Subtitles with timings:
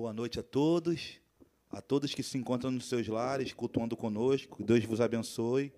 [0.00, 1.18] Boa noite a todos,
[1.68, 4.62] a todos que se encontram nos seus lares, cultuando conosco.
[4.62, 5.72] Deus vos abençoe.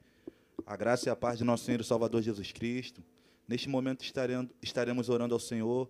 [0.66, 3.02] A graça e a paz de nosso Senhor e Salvador Jesus Cristo.
[3.48, 4.04] Neste momento
[4.60, 5.88] estaremos orando ao Senhor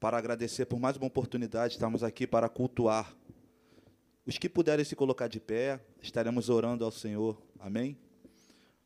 [0.00, 1.74] para agradecer por mais uma oportunidade.
[1.74, 3.16] Estamos aqui para cultuar.
[4.26, 7.40] Os que puderem se colocar de pé, estaremos orando ao Senhor.
[7.60, 7.96] Amém?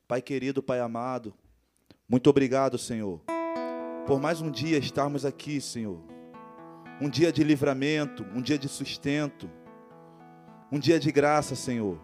[0.06, 1.32] Pai querido, Pai amado,
[2.06, 3.22] muito obrigado, Senhor,
[4.06, 6.17] por mais um dia estarmos aqui, Senhor
[7.00, 9.48] um dia de livramento, um dia de sustento,
[10.70, 11.98] um dia de graça, Senhor,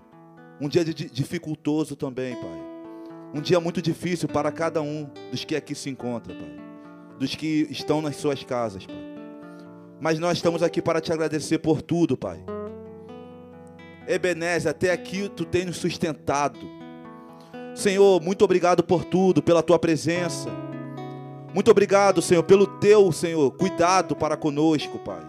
[0.60, 2.74] um dia de dificultoso também, Pai.
[3.34, 6.56] Um dia muito difícil para cada um dos que aqui se encontram, Pai.
[7.18, 9.14] Dos que estão nas suas casas, Pai.
[10.00, 12.44] Mas nós estamos aqui para te agradecer por tudo, Pai.
[14.06, 16.60] Ebenezer, até aqui tu tens nos sustentado.
[17.74, 20.63] Senhor, muito obrigado por tudo, pela tua presença
[21.54, 25.22] muito obrigado, Senhor, pelo teu, Senhor, cuidado para conosco, Pai.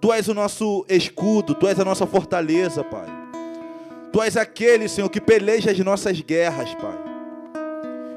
[0.00, 3.06] Tu és o nosso escudo, tu és a nossa fortaleza, Pai.
[4.12, 6.96] Tu és aquele, Senhor, que peleja as nossas guerras, Pai.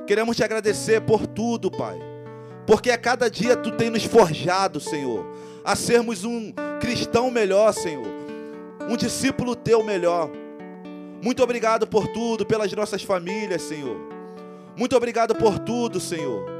[0.05, 1.99] Queremos te agradecer por tudo, Pai.
[2.67, 5.25] Porque a cada dia tu tem nos forjado, Senhor,
[5.63, 8.05] a sermos um cristão melhor, Senhor.
[8.87, 10.29] Um discípulo teu melhor.
[11.23, 13.97] Muito obrigado por tudo, pelas nossas famílias, Senhor.
[14.77, 16.54] Muito obrigado por tudo, Senhor.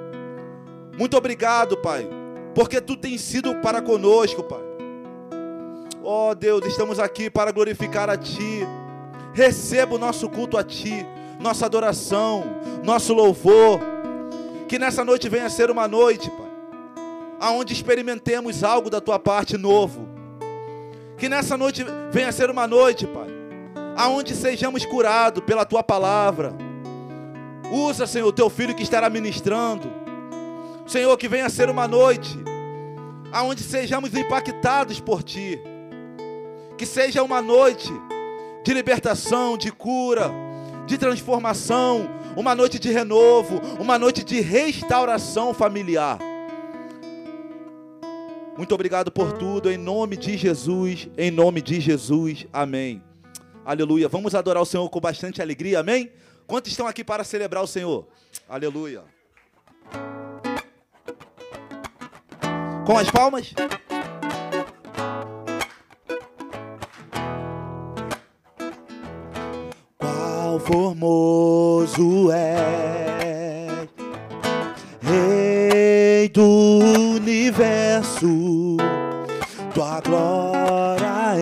[0.98, 2.08] Muito obrigado, Pai,
[2.54, 4.64] porque tu tens sido para conosco, Pai.
[6.02, 8.66] Oh Deus, estamos aqui para glorificar a Ti.
[9.34, 11.06] Receba o nosso culto a Ti,
[11.40, 12.46] nossa adoração,
[12.84, 13.82] nosso louvor.
[14.70, 16.50] Que nessa noite venha ser uma noite, Pai,
[17.42, 20.08] aonde experimentemos algo da Tua parte novo.
[21.18, 23.28] Que nessa noite venha ser uma noite, Pai,
[23.98, 26.56] aonde sejamos curados pela Tua palavra.
[27.70, 30.05] Usa, Senhor, o Teu filho que estará ministrando
[30.86, 32.38] Senhor, que venha ser uma noite
[33.32, 35.60] aonde sejamos impactados por Ti.
[36.78, 37.92] Que seja uma noite
[38.64, 40.32] de libertação, de cura,
[40.86, 46.20] de transformação, uma noite de renovo, uma noite de restauração familiar.
[48.58, 53.04] Muito obrigado por tudo, em nome de Jesus, em nome de Jesus, amém.
[53.66, 54.08] Aleluia.
[54.08, 56.12] Vamos adorar o Senhor com bastante alegria, amém?
[56.48, 58.08] Quantos estão aqui para celebrar o Senhor?
[58.48, 59.15] Aleluia.
[62.86, 63.52] Com as palmas.
[69.98, 73.88] Qual formoso é,
[75.02, 76.46] Rei do
[77.16, 78.78] universo,
[79.74, 81.42] tua glória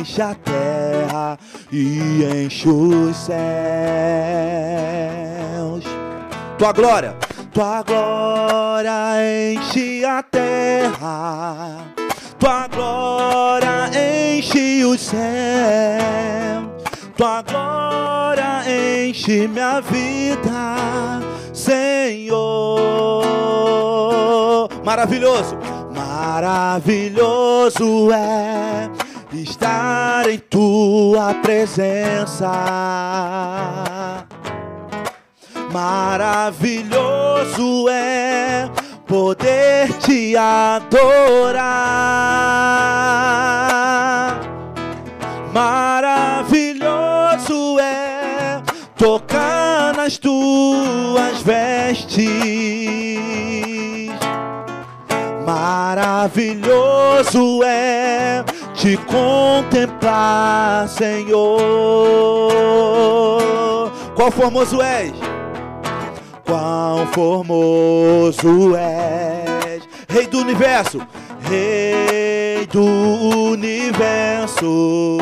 [0.00, 1.38] enche a terra
[1.70, 3.32] e enche os céus.
[6.58, 7.16] Tua glória
[7.52, 11.84] tua glória enche a terra,
[12.38, 15.20] tua glória enche o céu,
[17.14, 18.62] tua glória
[19.06, 21.20] enche minha vida,
[21.52, 22.40] Senhor.
[24.82, 25.58] Maravilhoso,
[25.94, 28.88] maravilhoso é
[29.34, 32.50] estar em tua presença
[35.72, 38.68] Maravilhoso é
[39.06, 41.62] poder te adorar.
[45.50, 48.60] Maravilhoso é
[48.98, 52.28] tocar nas tuas vestes.
[55.46, 61.62] Maravilhoso é te contemplar, Senhor.
[64.14, 65.31] Qual formoso és?
[66.52, 71.00] Quão formoso és, Rei do universo,
[71.40, 72.84] Rei do
[73.48, 75.16] universo.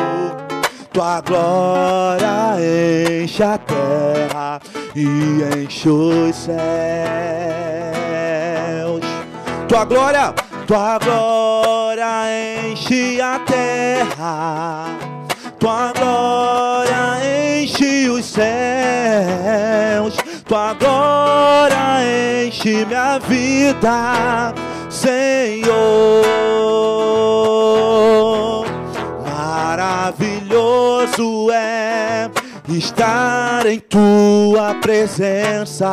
[0.91, 2.57] Tua glória
[3.23, 4.59] enche a terra
[4.93, 5.05] e
[5.57, 6.51] enche os céus.
[9.69, 10.33] Tua glória,
[10.67, 12.25] tua glória
[12.69, 14.97] enche a terra.
[15.57, 20.20] Tua glória enche os céus
[20.51, 24.53] tua glória enche minha vida,
[24.89, 26.25] Senhor.
[29.25, 29.89] Maravilhoso
[31.53, 32.29] é
[32.67, 35.89] estar em tua presença.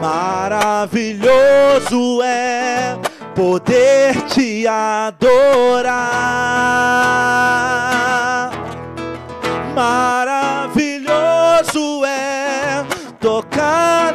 [0.00, 1.28] Maravilhoso
[2.22, 2.96] é
[3.34, 6.14] poder te adorar.
[9.74, 10.83] Maravilhoso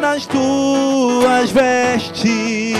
[0.09, 2.73] nas tuas vestes.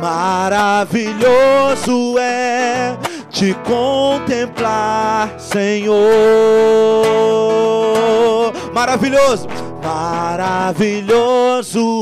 [0.00, 1.18] Maravilhoso
[2.18, 2.98] é
[3.30, 5.96] te contemplar, Senhor.
[8.74, 9.48] Maravilhoso,
[9.82, 10.50] maravilhoso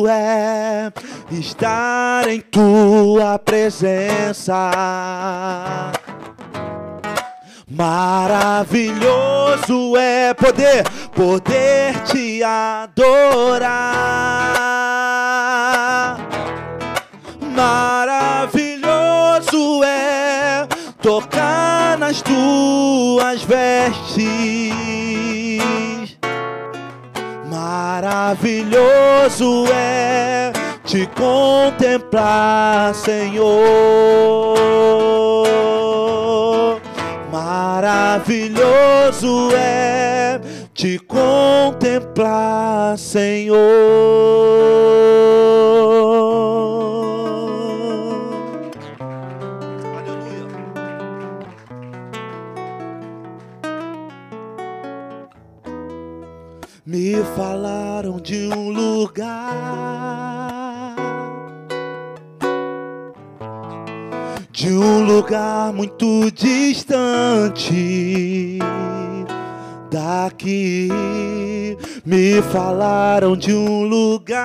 [0.09, 0.91] é
[1.31, 4.73] estar em tua presença.
[7.71, 9.05] Maravilhoso
[9.99, 10.85] é poder,
[11.15, 13.69] poder te adorar.
[17.55, 18.81] Maravilhoso
[19.85, 20.67] é
[21.03, 24.29] tocar nas tuas vestes.
[27.51, 28.71] Maravilhoso
[29.71, 30.53] é
[30.85, 34.57] te contemplar, Senhor.
[37.88, 40.38] Maravilhoso é
[40.75, 42.18] te contemplar,
[42.99, 43.57] Senhor.
[64.59, 67.79] De um lugar muito distante
[69.88, 70.88] daqui.
[72.05, 74.43] Me falaram de um lugar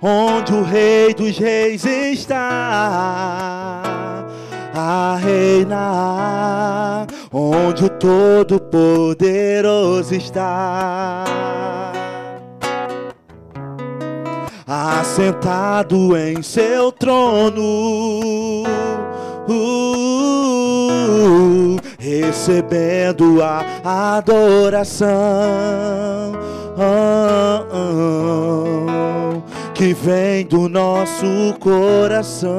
[0.00, 3.82] onde o Rei dos Reis está
[4.72, 11.24] a reinar, onde o Todo-Poderoso está.
[14.68, 18.64] Assentado em seu trono,
[19.48, 23.64] uh, recebendo a
[24.16, 25.06] adoração
[26.76, 29.40] ah, ah,
[29.72, 32.50] que vem do nosso coração.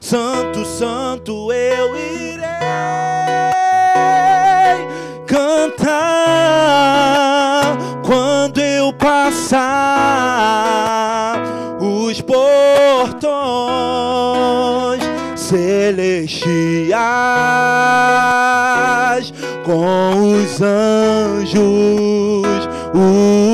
[0.00, 2.11] Santo, Santo, eu
[11.80, 13.22] os portões
[15.36, 16.92] celestiais
[19.64, 21.62] com os anjos.
[22.94, 23.51] Uh,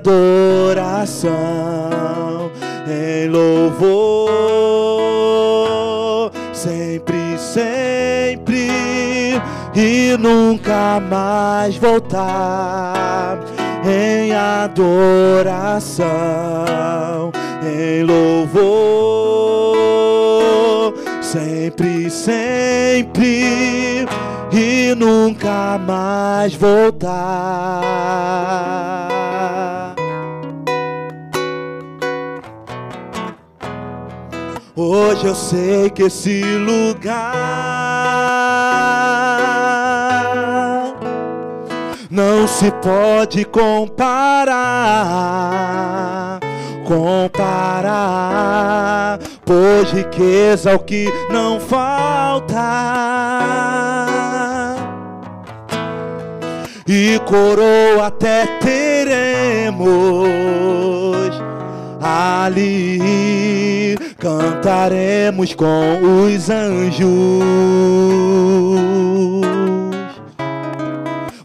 [0.00, 1.30] adoração,
[2.88, 4.00] em louvor,
[6.54, 8.70] sempre, sempre
[9.74, 13.38] e nunca mais voltar
[13.84, 16.10] em adoração,
[17.62, 18.54] em louvor,
[21.20, 24.06] sempre, sempre
[24.52, 27.82] e nunca mais voltar.
[34.74, 37.34] Hoje eu sei que esse lugar
[42.10, 43.90] não se pode comparar,
[46.86, 48.38] comparar,
[49.44, 53.20] pois riqueza é o que não falta
[56.92, 60.28] e coroa até teremos.
[62.02, 67.08] Ali cantaremos com os anjos.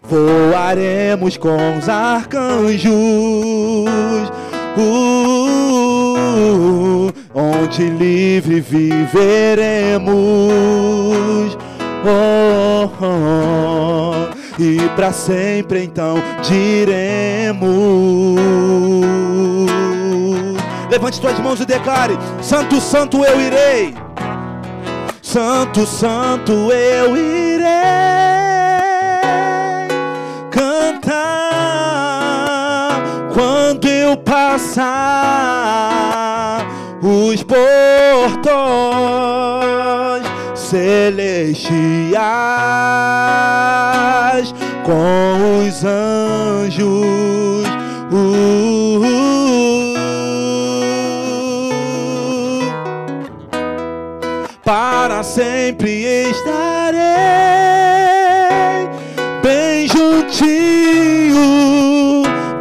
[0.02, 2.90] Voaremos com os arcanjos.
[4.78, 5.54] Uh,
[7.36, 9.86] onde livre viveremos.
[12.08, 17.66] Oh, oh, e para sempre então diremos.
[20.90, 23.96] Levante suas mãos e declare: Santo, Santo eu irei.
[25.22, 27.66] Santo, Santo eu irei
[30.50, 31.34] cantar
[33.34, 35.95] quando eu passar
[41.06, 42.16] celestiais
[44.84, 46.86] com os anjos.
[48.12, 49.46] Uh, uh, uh.
[54.64, 56.96] para sempre estarei
[59.44, 61.44] bem juntinho,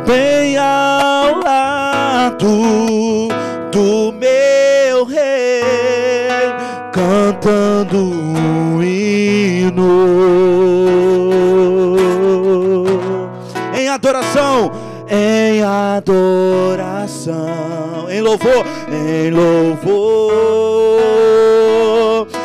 [0.06, 3.28] bem ao lado
[3.72, 6.52] do meu rei,
[6.92, 8.13] cantando
[15.64, 17.34] adoração,
[18.10, 20.34] em louvor, em louvor,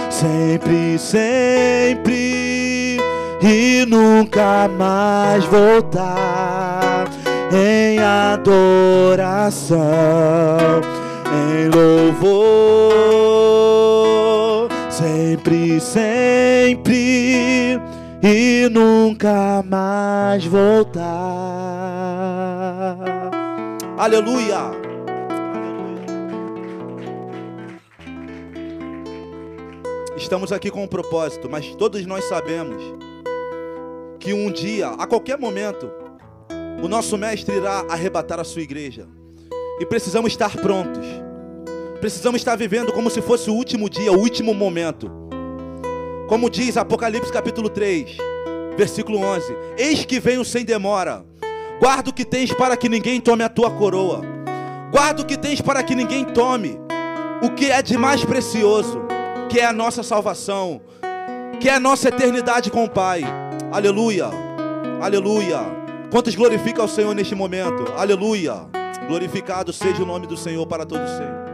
[0.09, 2.97] sempre, sempre.
[3.41, 7.07] E nunca mais voltar
[7.51, 9.79] em adoração,
[11.31, 12.59] em louvor,
[14.89, 17.79] sempre, sempre.
[18.21, 22.18] E nunca mais voltar.
[23.97, 24.71] Aleluia.
[30.15, 32.81] Estamos aqui com um propósito, mas todos nós sabemos
[34.19, 35.89] que um dia, a qualquer momento,
[36.83, 39.07] o nosso mestre irá arrebatar a sua igreja.
[39.79, 41.05] E precisamos estar prontos.
[41.99, 45.11] Precisamos estar vivendo como se fosse o último dia, o último momento.
[46.27, 48.17] Como diz Apocalipse capítulo 3,
[48.77, 51.25] versículo 11: Eis que venho sem demora.
[51.79, 54.21] Guarda o que tens para que ninguém tome a tua coroa.
[54.91, 56.79] Guarda o que tens para que ninguém tome
[57.41, 59.01] o que é de mais precioso,
[59.49, 60.81] que é a nossa salvação,
[61.59, 63.23] que é a nossa eternidade com o Pai.
[63.71, 64.29] Aleluia.
[65.01, 65.59] Aleluia.
[66.11, 67.85] Quantos glorificam ao Senhor neste momento?
[67.95, 68.67] Aleluia.
[69.07, 71.48] Glorificado seja o nome do Senhor para todos sempre.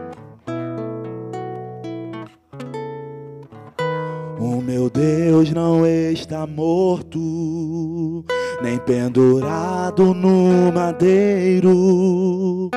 [4.46, 8.24] O meu Deus não está morto,
[8.62, 12.70] nem pendurado no madeiro.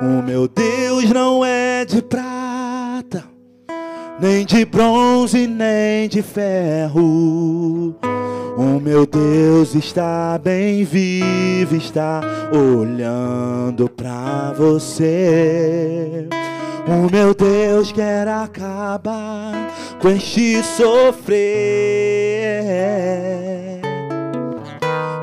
[0.00, 3.24] O meu Deus não é de prata,
[4.20, 7.96] nem de bronze, nem de ferro.
[8.56, 12.20] O meu Deus está bem vivo, está
[12.52, 16.28] olhando para você.
[16.90, 19.52] O meu Deus quer acabar
[20.00, 21.42] com este sofrer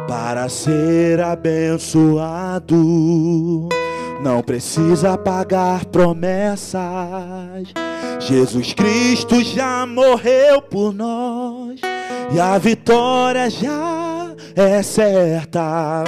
[0.08, 2.78] para ser abençoado.
[4.21, 6.84] Não precisa pagar promessas.
[8.19, 11.80] Jesus Cristo já morreu por nós
[12.32, 16.04] e a vitória já é certa.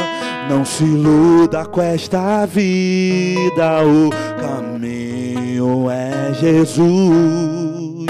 [0.48, 4.97] Não se iluda com esta vida, o caminho
[5.90, 8.06] é Jesus.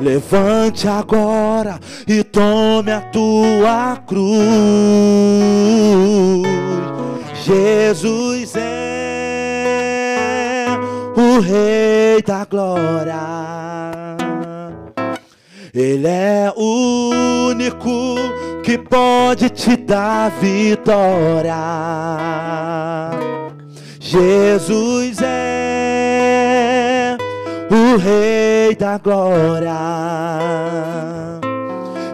[0.00, 1.78] Levante agora
[2.08, 4.32] e tome a tua cruz.
[7.44, 10.66] Jesus é
[11.16, 13.20] o Rei da Glória.
[15.74, 17.10] Ele é o
[17.50, 18.16] único
[18.62, 21.54] que pode te dar vitória.
[24.00, 25.71] Jesus é
[27.92, 29.70] o Rei da Glória.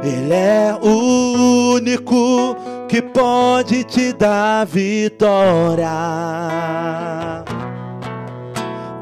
[0.02, 2.56] Ele é o único
[2.88, 5.88] que pode te dar vitória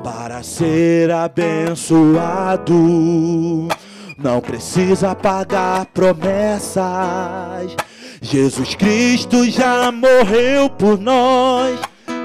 [0.04, 2.74] para ser abençoado.
[4.18, 6.84] Não precisa pagar promessas.
[8.20, 11.78] Jesus Cristo já morreu por nós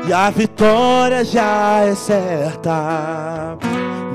[0.08, 3.58] e a vitória já é certa.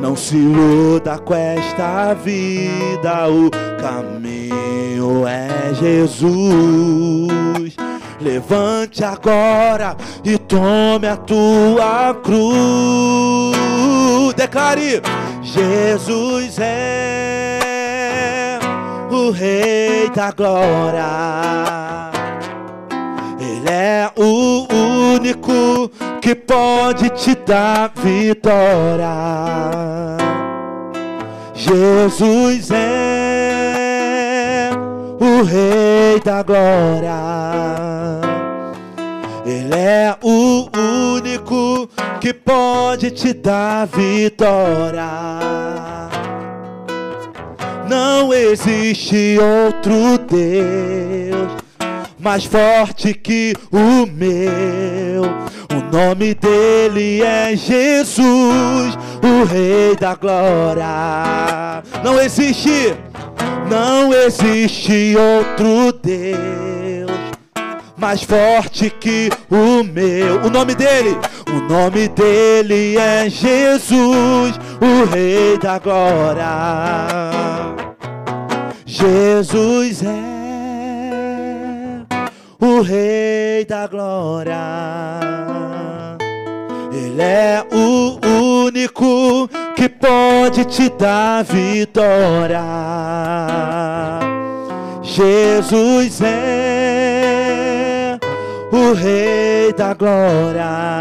[0.00, 7.74] Não se iluda com esta vida, o caminho é Jesus.
[8.20, 13.56] Levante agora e tome a tua cruz.
[14.34, 15.02] Declare:
[15.42, 18.58] Jesus é
[19.10, 21.04] o Rei da Glória.
[23.38, 24.66] Ele é o
[25.14, 25.90] único
[26.26, 29.06] que pode te dar vitória.
[31.54, 34.70] Jesus é
[35.20, 37.14] o Rei da Glória.
[39.46, 40.68] Ele é o
[41.14, 41.88] único
[42.20, 45.06] que pode te dar vitória.
[47.88, 51.65] Não existe outro Deus
[52.26, 55.22] mais forte que o meu.
[55.70, 61.84] O nome dele é Jesus, o Rei da Glória.
[62.02, 62.96] Não existe,
[63.70, 67.12] Não existe outro Deus
[67.96, 70.42] mais forte que o meu.
[70.42, 71.16] O nome dele,
[71.48, 76.44] o nome dele é Jesus, o Rei da Glória.
[78.84, 80.35] Jesus é
[82.60, 84.56] o Rei da Glória.
[86.92, 88.18] Ele é o
[88.66, 92.60] único que pode te dar vitória.
[95.02, 98.18] Jesus é
[98.72, 100.96] o Rei da Glória.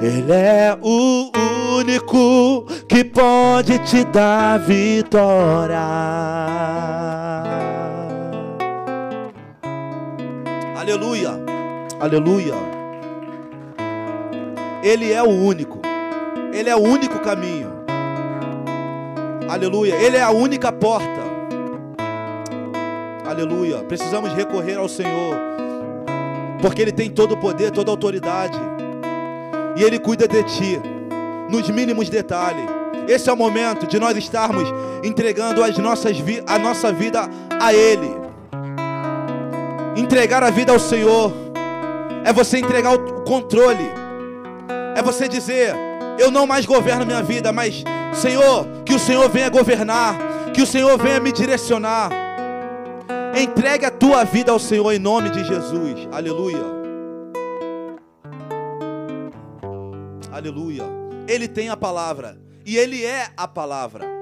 [0.00, 1.30] Ele é o
[1.78, 5.78] único que pode te dar vitória.
[10.84, 11.30] Aleluia,
[11.98, 12.54] aleluia.
[14.82, 15.80] Ele é o único,
[16.52, 17.72] Ele é o único caminho.
[19.48, 21.22] Aleluia, Ele é a única porta.
[23.26, 23.78] Aleluia.
[23.84, 25.34] Precisamos recorrer ao Senhor,
[26.60, 28.60] porque Ele tem todo o poder, toda a autoridade,
[29.78, 30.78] e Ele cuida de ti,
[31.48, 32.68] nos mínimos detalhes.
[33.08, 34.68] Esse é o momento de nós estarmos
[35.02, 37.26] entregando as nossas a nossa vida
[37.58, 38.24] a Ele.
[39.96, 41.32] Entregar a vida ao Senhor
[42.24, 43.84] é você entregar o controle,
[44.96, 45.74] é você dizer:
[46.18, 50.16] Eu não mais governo minha vida, mas Senhor, que o Senhor venha governar,
[50.52, 52.10] que o Senhor venha me direcionar.
[53.36, 56.08] Entregue a tua vida ao Senhor em nome de Jesus.
[56.12, 56.64] Aleluia.
[60.32, 60.84] Aleluia.
[61.28, 64.13] Ele tem a palavra e ele é a palavra.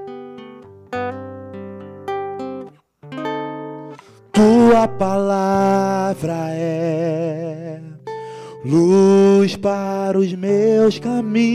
[4.72, 7.78] Tua palavra é
[8.64, 11.52] luz para os meus caminhos.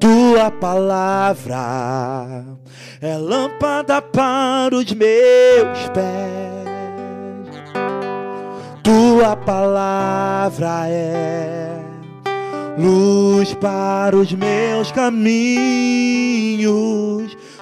[0.00, 2.44] Tua palavra
[3.00, 7.70] é lâmpada para os meus pés.
[8.82, 11.84] Tua palavra é
[12.76, 15.30] luz para os meus caminhos.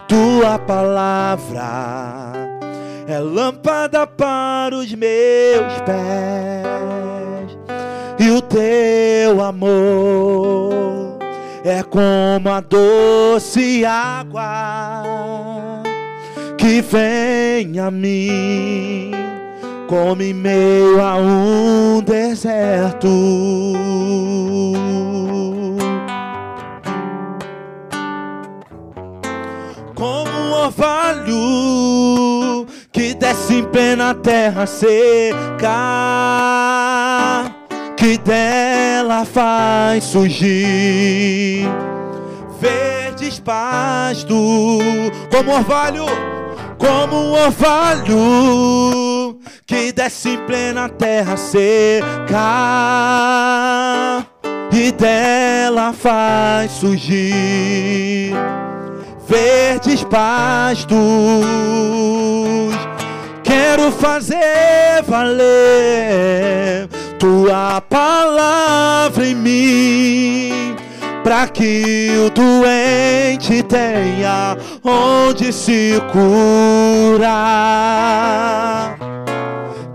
[0.09, 2.38] Tua palavra
[3.09, 7.59] é lâmpada para os meus pés.
[8.18, 11.16] E o teu amor
[11.64, 15.03] é como a doce água
[16.59, 19.12] que vem a mim,
[19.88, 23.09] como em meio a um deserto.
[29.94, 32.28] Como um orvalho
[33.18, 34.92] desce em plena terra seca
[37.96, 41.66] que dela faz surgir
[42.61, 44.31] verdes pastos,
[45.31, 46.04] como orvalho,
[46.78, 52.07] como um orvalho que desce em plena terra seca
[54.72, 58.33] e dela faz surgir
[59.26, 60.96] verdes pastos.
[63.49, 66.87] Quero fazer valer
[67.19, 70.77] tua palavra em mim,
[71.25, 77.39] para que o doente tenha onde se curar.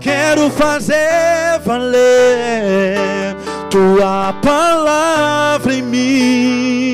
[0.00, 3.36] Quero fazer valer
[3.70, 6.93] tua palavra em mim,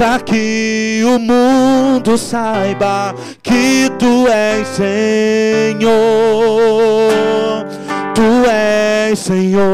[0.00, 5.90] para que o mundo saiba que tu és Senhor
[8.14, 9.66] Tu és Senhor,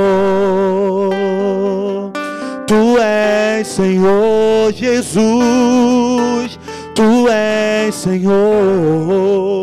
[2.66, 6.58] Tu és Senhor Jesus,
[6.92, 9.62] Tu és Senhor.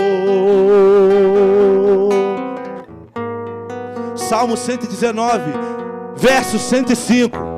[4.15, 5.41] Salmo 119,
[6.15, 7.52] verso 105.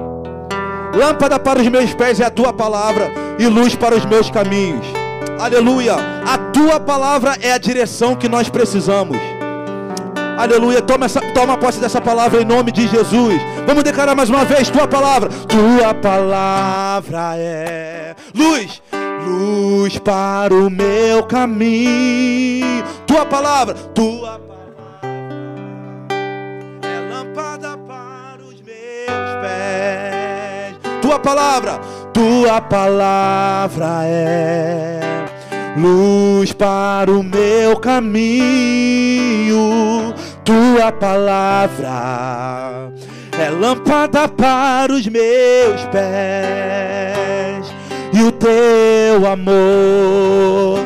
[0.95, 4.85] Lâmpada para os meus pés é a tua palavra e luz para os meus caminhos.
[5.37, 5.95] Aleluia.
[6.25, 9.17] A tua palavra é a direção que nós precisamos.
[10.37, 10.81] Aleluia.
[10.81, 13.41] Toma, essa, toma posse dessa palavra em nome de Jesus.
[13.65, 15.29] Vamos declarar mais uma vez tua palavra.
[15.29, 18.81] Tua palavra é luz,
[19.25, 22.83] luz para o meu caminho.
[23.05, 24.54] Tua palavra, tua palavra
[31.05, 31.79] Tua palavra,
[32.11, 34.99] tua palavra é
[35.77, 39.61] luz para o meu caminho.
[40.43, 41.91] Tua palavra
[43.39, 47.71] é lâmpada para os meus pés,
[48.11, 50.79] e o teu amor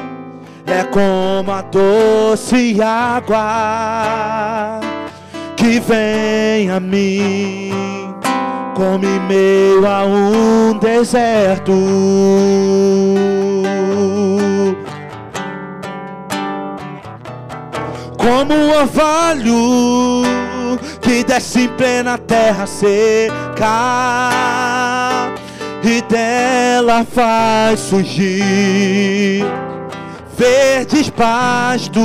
[0.92, 3.40] como a doce água
[5.56, 7.99] que vem a mim,
[8.80, 11.74] como em meio a um deserto.
[18.18, 20.24] Como um orvalho
[21.02, 23.34] que desce em plena terra seca
[25.84, 29.44] e dela faz surgir
[30.38, 32.00] verdes pastos,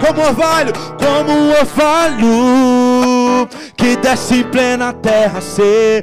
[0.00, 2.95] como orvalho, como um orvalho
[3.76, 6.00] que desce em plena terra seca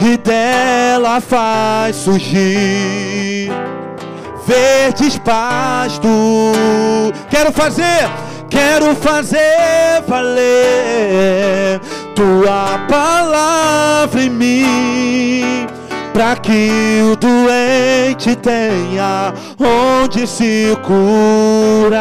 [0.00, 3.50] e dela faz surgir
[4.46, 6.04] verdes pastos.
[7.30, 8.08] Quero fazer,
[8.50, 11.80] quero fazer valer
[12.14, 15.66] tua palavra em mim
[16.12, 21.94] para que o doente tenha onde se curar.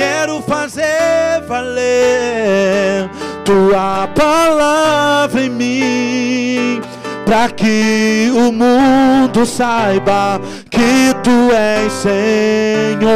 [0.00, 3.10] Quero fazer valer
[3.44, 6.80] tua palavra em mim,
[7.26, 13.10] para que o mundo saiba que tu és Senhor.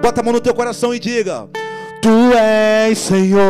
[0.00, 1.48] Bota a mão no teu coração e diga:
[2.00, 3.48] Tu és Senhor.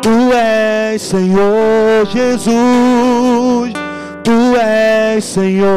[0.00, 3.72] Tu és Senhor Jesus,
[4.22, 5.72] Tu és Senhor,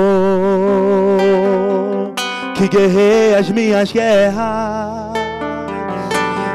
[2.55, 5.13] que guerrei as minhas guerras.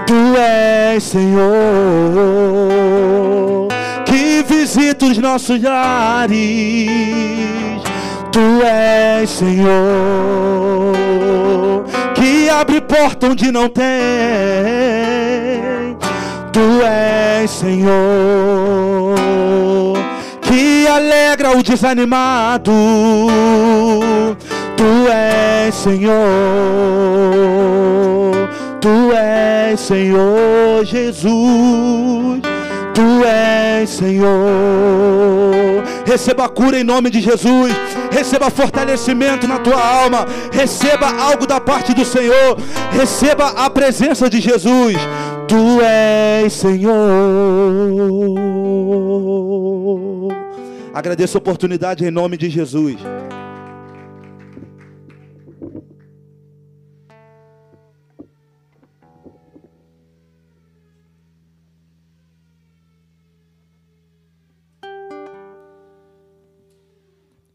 [0.07, 1.53] Tu és Senhor,
[4.07, 6.89] que visita os nossos lares.
[8.33, 9.69] Tu és Senhor,
[12.15, 13.85] que abre porta onde não tem
[16.53, 17.95] Tu és Senhor,
[20.43, 22.73] que alegra o desanimado.
[24.81, 26.15] Tu és Senhor,
[28.81, 32.41] Tu és Senhor Jesus.
[32.95, 34.31] Tu és Senhor.
[36.07, 37.75] Receba cura em nome de Jesus.
[38.11, 40.25] Receba fortalecimento na tua alma.
[40.51, 42.57] Receba algo da parte do Senhor.
[42.91, 44.97] Receba a presença de Jesus.
[45.47, 46.95] Tu és Senhor.
[50.95, 52.97] Agradeço a oportunidade em nome de Jesus.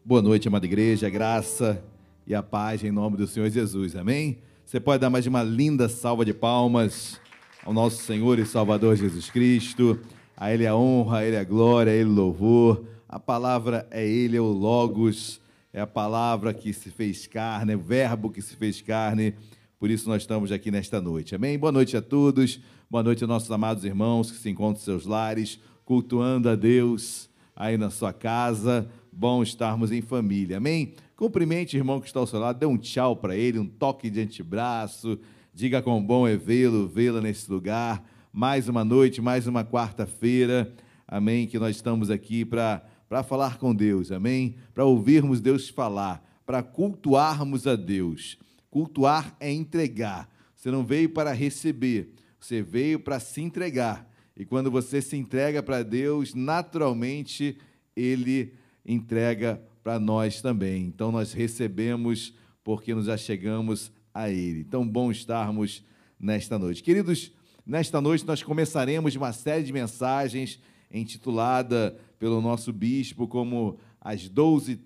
[0.08, 1.82] Boa noite, amada igreja, graça
[2.28, 4.38] e a paz em nome do Senhor Jesus, amém?
[4.64, 7.20] Você pode dar mais uma linda salva de palmas
[7.64, 9.98] ao nosso Senhor e Salvador Jesus Cristo.
[10.36, 12.84] A Ele a honra, a Ele a glória, a Ele o louvor.
[13.08, 15.40] A palavra é Ele, é o Logos,
[15.72, 19.34] é a palavra que se fez carne, é o verbo que se fez carne.
[19.76, 21.34] Por isso nós estamos aqui nesta noite.
[21.34, 21.58] Amém?
[21.58, 22.60] Boa noite a todos.
[22.88, 27.28] Boa noite aos nossos amados irmãos que se encontram em seus lares, cultuando a Deus
[27.56, 28.88] aí na sua casa.
[29.18, 30.58] Bom estarmos em família.
[30.58, 30.94] Amém?
[31.16, 34.10] Cumprimente o irmão que está ao seu lado, dê um tchau para ele, um toque
[34.10, 35.18] de antebraço
[35.56, 38.06] Diga quão bom é vê-lo, vê-la nesse lugar.
[38.30, 40.70] Mais uma noite, mais uma quarta-feira.
[41.08, 41.46] Amém.
[41.46, 42.82] Que nós estamos aqui para
[43.26, 44.12] falar com Deus.
[44.12, 44.56] Amém.
[44.74, 48.38] Para ouvirmos Deus falar, para cultuarmos a Deus.
[48.70, 50.28] Cultuar é entregar.
[50.54, 54.06] Você não veio para receber, você veio para se entregar.
[54.36, 57.56] E quando você se entrega para Deus, naturalmente
[57.96, 58.52] Ele
[58.86, 60.84] entrega para nós também.
[60.84, 64.60] Então nós recebemos porque nos achegamos a Ele.
[64.60, 65.84] Então, bom estarmos
[66.18, 66.82] nesta noite.
[66.82, 67.32] Queridos,
[67.66, 74.80] nesta noite nós começaremos uma série de mensagens intitulada pelo nosso bispo como as doze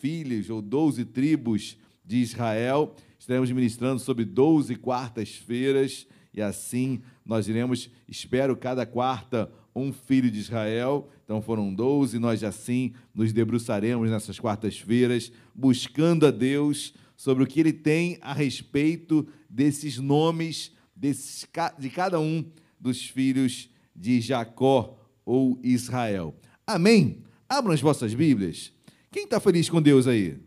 [0.00, 2.94] filhas ou doze tribos de Israel.
[3.18, 9.50] Estaremos ministrando sobre doze quartas-feiras e assim nós iremos, espero, cada quarta
[9.82, 11.08] um filho de Israel.
[11.24, 17.60] Então foram doze, nós assim nos debruçaremos nessas quartas-feiras, buscando a Deus sobre o que
[17.60, 21.46] ele tem a respeito desses nomes desses,
[21.78, 22.44] de cada um
[22.80, 26.34] dos filhos de Jacó ou Israel.
[26.66, 27.22] Amém?
[27.48, 28.72] Abram as vossas Bíblias.
[29.10, 30.38] Quem está feliz com Deus aí?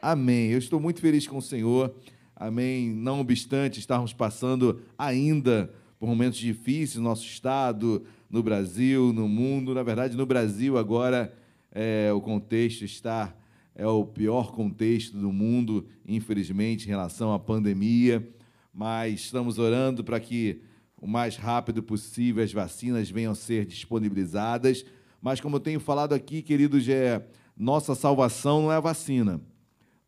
[0.00, 0.50] Amém.
[0.50, 1.94] Eu estou muito feliz com o Senhor.
[2.34, 2.88] Amém.
[2.90, 9.74] Não obstante estarmos passando ainda por momentos difíceis no nosso estado, no Brasil, no mundo.
[9.74, 11.34] Na verdade, no Brasil agora
[11.72, 13.34] é, o contexto está
[13.74, 18.28] é o pior contexto do mundo, infelizmente, em relação à pandemia,
[18.74, 20.60] mas estamos orando para que
[21.00, 24.84] o mais rápido possível as vacinas venham a ser disponibilizadas,
[25.22, 29.38] Mas como eu tenho falado aqui, queridos, é, nossa salvação não é a vacina.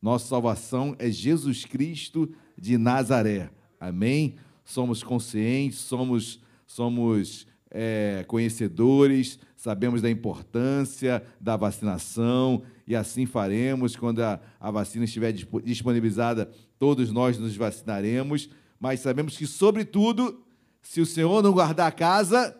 [0.00, 3.50] Nossa salvação é Jesus Cristo de Nazaré.
[3.78, 4.36] Amém?
[4.64, 13.96] Somos conscientes, somos, somos é, conhecedores, sabemos da importância da vacinação e assim faremos.
[13.96, 18.50] Quando a, a vacina estiver disponibilizada, todos nós nos vacinaremos.
[18.78, 20.44] Mas sabemos que, sobretudo,
[20.82, 22.54] se o Senhor não guardar a casa,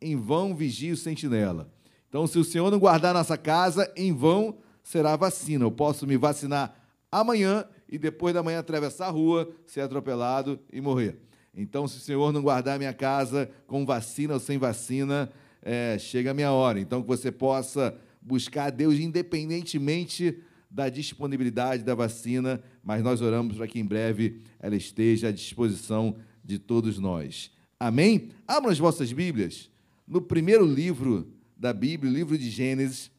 [0.00, 1.72] em vão vigia o sentinela.
[2.08, 5.64] Então, se o Senhor não guardar a nossa casa, em vão será a vacina.
[5.64, 6.74] Eu posso me vacinar
[7.10, 11.18] amanhã e depois da manhã atravessar a rua, ser atropelado e morrer.
[11.54, 16.30] Então, se o Senhor não guardar minha casa com vacina ou sem vacina, é, chega
[16.30, 16.80] a minha hora.
[16.80, 20.38] Então, que você possa buscar a Deus independentemente
[20.70, 26.16] da disponibilidade da vacina, mas nós oramos para que em breve ela esteja à disposição
[26.42, 27.50] de todos nós.
[27.78, 28.30] Amém?
[28.48, 29.70] Abram as vossas Bíblias
[30.06, 33.10] no primeiro livro da Bíblia, o livro de Gênesis,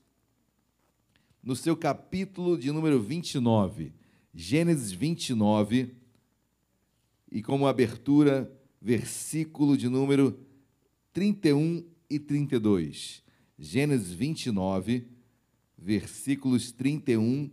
[1.43, 3.93] no seu capítulo de número 29.
[4.33, 5.95] Gênesis 29
[7.33, 10.39] e como abertura, versículo de número
[11.11, 13.23] 31 e 32.
[13.57, 15.07] Gênesis 29,
[15.75, 17.49] versículos 31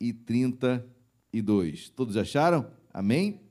[0.00, 1.90] e 32.
[1.90, 2.70] Todos acharam?
[2.94, 3.42] Amém?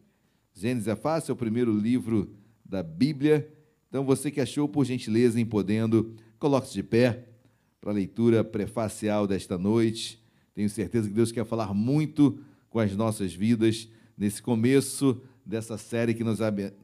[0.56, 2.34] Gênesis é fácil, é o primeiro livro
[2.66, 3.54] da Bíblia.
[3.90, 7.28] Então, você que achou, por gentileza, em podendo, coloque-se de pé
[7.80, 10.20] para a leitura prefacial desta noite.
[10.56, 12.40] Tenho certeza que Deus quer falar muito
[12.72, 16.40] com as nossas vidas nesse começo dessa série que nos,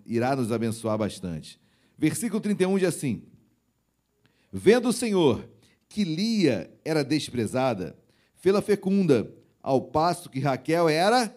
[0.06, 1.60] irá nos abençoar bastante.
[1.98, 3.22] Versículo 31 diz assim:
[4.52, 5.48] Vendo o Senhor
[5.88, 7.96] que Lia era desprezada,
[8.34, 11.34] fê-la fecunda, ao passo que Raquel era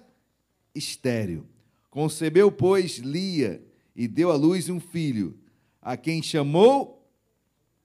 [0.75, 1.47] estéril.
[1.91, 3.63] Concebeu, pois, Lia
[3.95, 5.39] e deu à luz um filho,
[5.83, 7.07] a quem chamou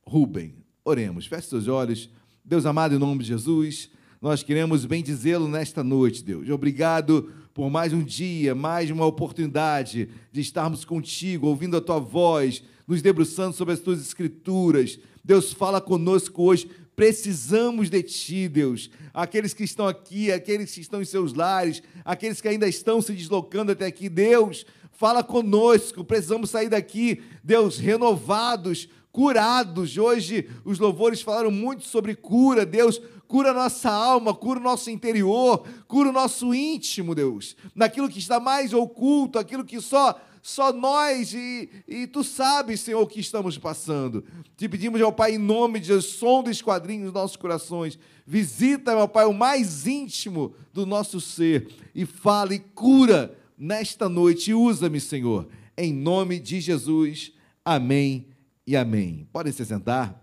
[0.06, 0.56] Ruben.
[0.86, 2.10] Oremos, feche seus olhos.
[2.46, 3.90] Deus amado, em nome de Jesus,
[4.22, 6.50] nós queremos bem dizê-lo nesta noite, Deus.
[6.50, 12.64] Obrigado por mais um dia, mais uma oportunidade de estarmos contigo, ouvindo a tua voz,
[12.88, 15.00] nos debruçando sobre as tuas escrituras.
[15.24, 16.68] Deus, fala conosco hoje.
[16.96, 18.90] Precisamos de ti, Deus.
[19.14, 23.14] Aqueles que estão aqui, aqueles que estão em seus lares, aqueles que ainda estão se
[23.14, 26.04] deslocando até aqui, Deus, fala conosco.
[26.04, 29.96] Precisamos sair daqui, Deus, renovados, curados.
[29.96, 35.66] Hoje os louvores falaram muito sobre cura, Deus cura nossa alma, cura o nosso interior,
[35.88, 41.34] cura o nosso íntimo, Deus, naquilo que está mais oculto, aquilo que só só nós
[41.34, 44.26] e, e tu sabes, Senhor, o que estamos passando.
[44.58, 47.98] Te pedimos, meu Pai, em nome de Jesus, som do esquadrinho dos nossos corações.
[48.28, 54.54] Visita, meu Pai, o mais íntimo do nosso ser e fala e cura nesta noite.
[54.54, 55.48] Usa-me, Senhor,
[55.78, 57.32] em nome de Jesus.
[57.64, 58.33] Amém
[58.66, 59.28] e amém.
[59.32, 60.22] Podem se sentar.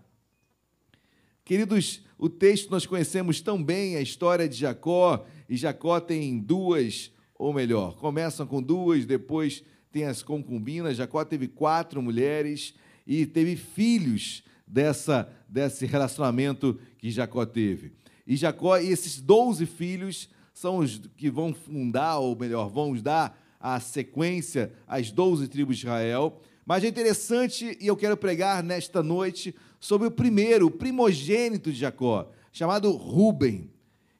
[1.43, 7.11] Queridos, o texto nós conhecemos tão bem, a história de Jacó, e Jacó tem duas,
[7.35, 10.97] ou melhor, começam com duas, depois tem as concubinas.
[10.97, 12.73] Jacó teve quatro mulheres
[13.05, 17.91] e teve filhos dessa, desse relacionamento que Jacó teve.
[18.25, 23.37] E Jacó, e esses doze filhos são os que vão fundar, ou melhor, vão dar
[23.59, 26.41] a sequência às doze tribos de Israel.
[26.65, 31.79] Mas é interessante, e eu quero pregar nesta noite sobre o primeiro, o primogênito de
[31.79, 33.71] Jacó, chamado Ruben.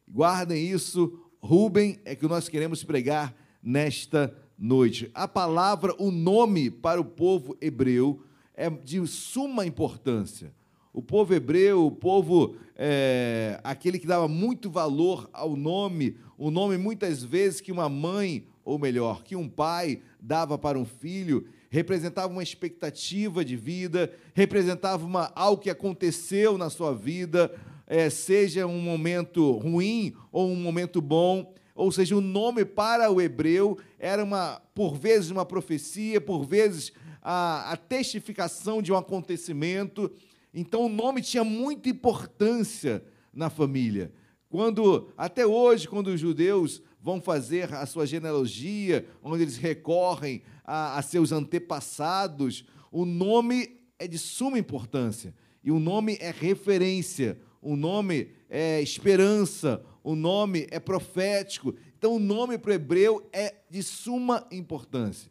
[0.07, 5.09] Guardem isso, Ruben é que nós queremos pregar nesta noite.
[5.13, 8.23] A palavra, o nome para o povo hebreu
[8.53, 10.53] é de suma importância.
[10.93, 16.77] O povo hebreu, o povo, é, aquele que dava muito valor ao nome, o nome
[16.77, 22.31] muitas vezes que uma mãe, ou melhor, que um pai dava para um filho, representava
[22.31, 27.49] uma expectativa de vida, representava uma, algo que aconteceu na sua vida,
[27.87, 31.53] é, seja um momento ruim ou um momento bom.
[31.73, 36.91] Ou seja, o nome para o hebreu era uma, por vezes, uma profecia, por vezes
[37.21, 40.11] a, a testificação de um acontecimento.
[40.53, 43.01] Então, o nome tinha muita importância
[43.33, 44.11] na família.
[44.49, 50.97] Quando, até hoje, quando os judeus vão fazer a sua genealogia, onde eles recorrem a,
[50.97, 55.33] a seus antepassados, o nome é de suma importância.
[55.63, 61.75] E o nome é referência, o nome é esperança, o nome é profético.
[61.97, 65.29] Então, o nome para o hebreu é de suma importância.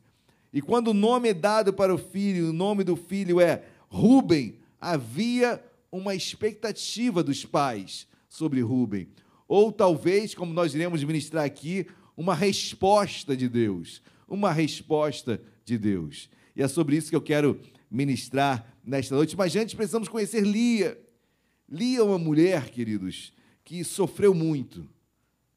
[0.53, 4.59] E quando o nome é dado para o filho, o nome do filho é Ruben,
[4.81, 9.09] havia uma expectativa dos pais sobre Ruben.
[9.49, 14.01] Ou talvez, como nós iremos ministrar aqui, uma resposta de Deus
[14.31, 16.31] uma resposta de Deus.
[16.55, 17.61] E é sobre isso que eu quero
[17.91, 19.37] ministrar nesta noite.
[19.37, 20.97] Mas antes precisamos conhecer Lia.
[21.69, 23.33] Lia é uma mulher, queridos,
[23.65, 24.89] que sofreu muito.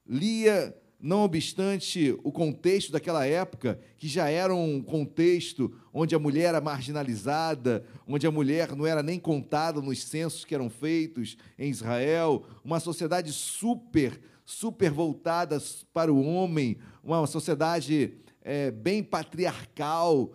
[0.06, 6.46] Lia, não obstante o contexto daquela época, que já era um contexto onde a mulher
[6.46, 11.70] era marginalizada, onde a mulher não era nem contada nos censos que eram feitos em
[11.70, 15.62] Israel, uma sociedade super, super voltada
[15.94, 18.14] para o homem, uma sociedade
[18.44, 20.34] é, bem patriarcal,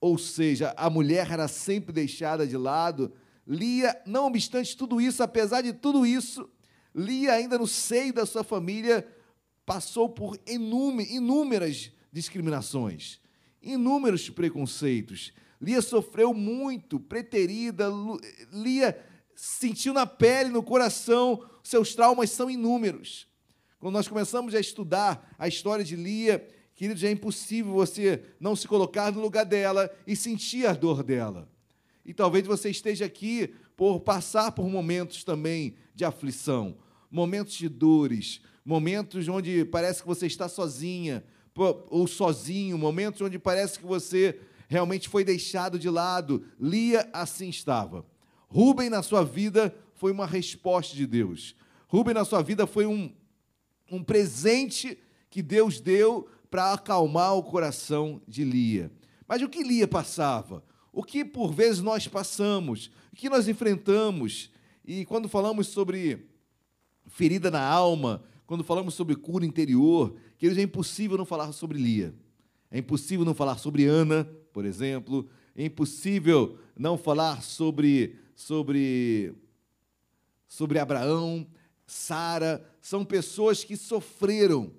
[0.00, 3.12] ou seja, a mulher era sempre deixada de lado.
[3.46, 6.48] Lia, não obstante tudo isso, apesar de tudo isso,
[6.94, 9.06] Lia, ainda no seio da sua família,
[9.64, 13.20] passou por inúmeras discriminações,
[13.62, 15.32] inúmeros preconceitos.
[15.60, 17.88] Lia sofreu muito, preterida,
[18.52, 18.98] Lia
[19.34, 23.28] sentiu na pele, no coração, seus traumas são inúmeros.
[23.78, 26.46] Quando nós começamos a estudar a história de Lia,
[26.82, 31.48] queridos, é impossível você não se colocar no lugar dela e sentir a dor dela.
[32.04, 36.76] E talvez você esteja aqui por passar por momentos também de aflição,
[37.08, 41.22] momentos de dores, momentos onde parece que você está sozinha
[41.88, 46.44] ou sozinho, momentos onde parece que você realmente foi deixado de lado.
[46.58, 48.04] Lia assim estava.
[48.48, 51.54] Rubem na sua vida foi uma resposta de Deus.
[51.86, 53.14] Rubem na sua vida foi um,
[53.88, 54.98] um presente
[55.30, 58.92] que Deus deu para acalmar o coração de Lia.
[59.26, 60.62] Mas o que Lia passava?
[60.92, 64.50] o que por vezes nós passamos, o que nós enfrentamos.
[64.84, 66.28] E quando falamos sobre
[67.06, 72.14] ferida na alma, quando falamos sobre cura interior, queridos, é impossível não falar sobre Lia.
[72.70, 75.26] É impossível não falar sobre Ana, por exemplo.
[75.56, 79.34] É impossível não falar sobre sobre
[80.46, 81.46] sobre Abraão,
[81.86, 84.70] Sara, são pessoas que sofreram,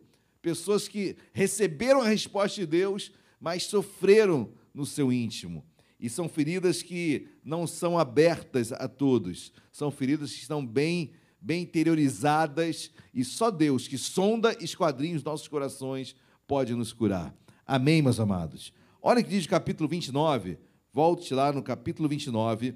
[0.44, 5.66] pessoas que receberam a resposta de Deus, mas sofreram no seu íntimo.
[5.98, 11.64] E são feridas que não são abertas a todos, são feridas que estão bem, bem
[11.64, 16.14] interiorizadas e só Deus, que sonda e esquadrinha os nossos corações,
[16.46, 17.34] pode nos curar.
[17.66, 18.74] Amém, meus amados?
[19.02, 20.60] Olha o que diz o capítulo 29,
[20.92, 22.76] volte lá no capítulo 29,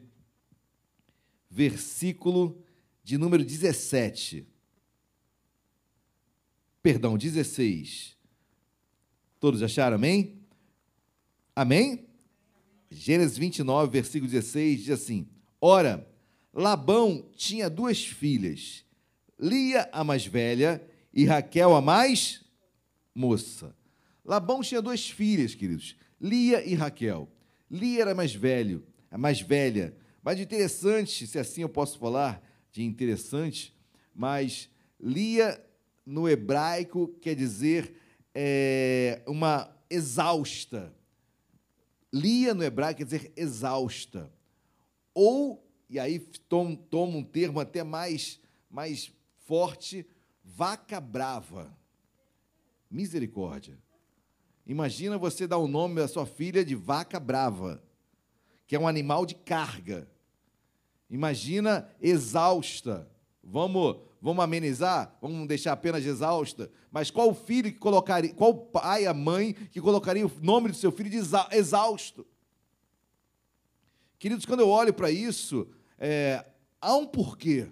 [1.50, 2.64] versículo
[3.04, 4.48] de número 17.
[6.88, 8.16] Perdão, 16.
[9.42, 10.40] Todos acharam, amém?
[11.54, 12.08] Amém?
[12.90, 15.28] Gênesis 29, versículo 16, diz assim:
[15.60, 16.10] Ora,
[16.54, 18.86] Labão tinha duas filhas,
[19.38, 20.82] Lia, a mais velha,
[21.14, 22.46] e Raquel, a mais
[23.14, 23.76] moça.
[24.24, 27.30] Labão tinha duas filhas, queridos, Lia e Raquel.
[27.70, 29.94] Lia era mais velho, a mais velha.
[30.24, 33.76] Mas interessante, se assim eu posso falar de interessante,
[34.16, 35.67] mas Lia
[36.08, 37.94] no hebraico quer dizer
[38.34, 40.96] é, uma exausta,
[42.14, 44.32] Lia no hebraico quer dizer exausta.
[45.14, 46.80] Ou, e aí toma,
[47.18, 48.40] um termo até mais,
[48.70, 49.12] mais
[49.46, 50.08] forte,
[50.42, 51.78] vaca brava.
[52.90, 53.78] Misericórdia.
[54.66, 57.84] Imagina você dar o nome da sua filha de vaca brava,
[58.66, 60.10] que é um animal de carga.
[61.10, 63.10] Imagina exausta.
[63.44, 66.72] Vamos vamos amenizar, vamos deixar apenas exausta.
[66.92, 70.92] Mas qual filho que colocaria, qual pai, a mãe que colocaria o nome do seu
[70.92, 71.22] filho de
[71.56, 72.26] exausto?
[74.20, 76.44] Queridos, quando eu olho para isso, é,
[76.82, 77.68] há um porquê,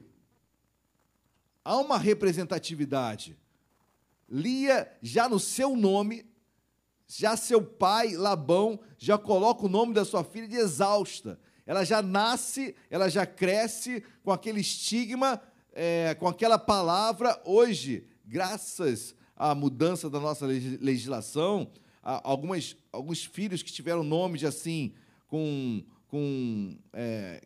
[1.63, 3.37] há uma representatividade.
[4.29, 6.25] Lia, já no seu nome,
[7.07, 11.39] já seu pai, Labão, já coloca o nome da sua filha de exausta.
[11.65, 15.41] Ela já nasce, ela já cresce com aquele estigma
[15.75, 21.69] é, com aquela palavra, hoje, graças à mudança da nossa legislação,
[22.01, 24.93] algumas, alguns filhos que tiveram nomes assim,
[25.27, 27.43] com, com é,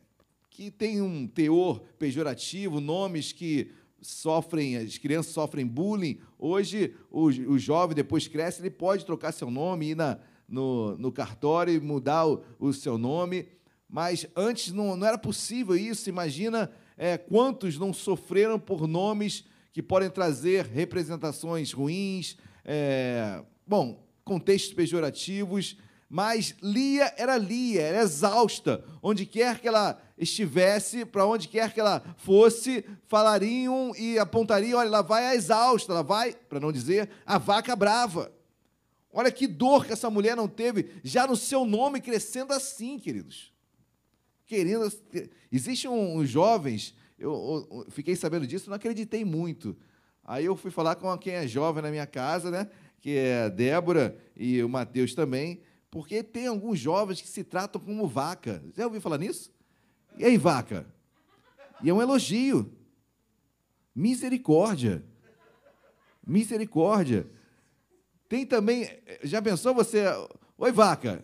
[0.51, 6.19] que tem um teor pejorativo, nomes que sofrem, as crianças sofrem bullying.
[6.37, 11.11] Hoje, o, o jovem, depois cresce, ele pode trocar seu nome, ir na, no, no
[11.11, 13.47] cartório e mudar o, o seu nome.
[13.89, 16.09] Mas antes não, não era possível isso.
[16.09, 16.71] Imagina
[17.01, 22.35] é, quantos não sofreram por nomes que podem trazer representações ruins,
[22.65, 25.77] é, bom, contextos pejorativos,
[26.09, 28.83] mas Lia era Lia, era exausta.
[29.01, 34.87] Onde quer que ela estivesse, para onde quer que ela fosse, falariam e apontariam: olha,
[34.87, 38.29] ela vai a exausta, ela vai, para não dizer, a vaca brava.
[39.13, 43.53] Olha que dor que essa mulher não teve, já no seu nome crescendo assim, queridos
[44.49, 44.91] querendo.
[45.51, 49.77] Existem uns jovens, eu, eu, fiquei sabendo disso, não acreditei muito.
[50.25, 52.67] Aí eu fui falar com quem é jovem na minha casa, né?
[52.99, 57.79] Que é a Débora e o Mateus também, porque tem alguns jovens que se tratam
[57.79, 58.61] como vaca.
[58.75, 59.51] Já ouviu falar nisso?
[60.17, 60.85] E aí, vaca?
[61.83, 62.73] E é um elogio.
[63.95, 65.03] Misericórdia.
[66.25, 67.27] Misericórdia.
[68.27, 68.89] Tem também.
[69.23, 70.05] Já pensou você.
[70.57, 71.23] Oi, vaca.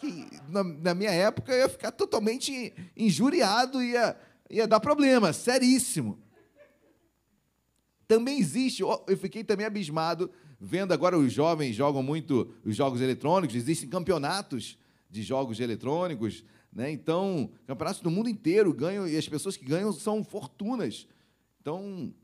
[0.00, 4.16] Que na, na minha época ia ficar totalmente injuriado, ia,
[4.48, 6.18] ia dar problema, seríssimo.
[8.08, 13.54] Também existe, eu fiquei também abismado, vendo agora os jovens jogam muito os jogos eletrônicos,
[13.54, 14.78] existem campeonatos
[15.08, 16.42] de jogos eletrônicos,
[16.72, 16.90] né?
[16.90, 21.06] Então, campeonatos do mundo inteiro ganham, e as pessoas que ganham são fortunas.
[21.60, 22.14] Então,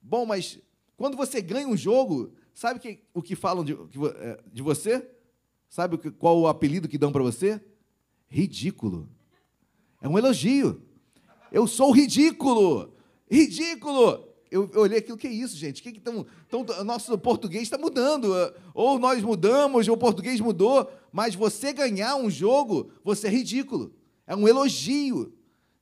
[0.00, 0.58] bom, mas
[0.96, 5.06] quando você ganha um jogo, sabe que, o que falam de, é, de você?
[5.68, 7.60] Sabe qual o apelido que dão para você?
[8.28, 9.08] Ridículo.
[10.00, 10.82] É um elogio.
[11.52, 12.94] Eu sou ridículo.
[13.30, 15.82] Ridículo eu, eu olhei aquilo, que é isso, gente?
[15.82, 18.32] Que que tão, tão, nosso português está mudando.
[18.74, 23.92] Ou nós mudamos, ou o português mudou, mas você ganhar um jogo, você é ridículo.
[24.26, 25.32] É um elogio.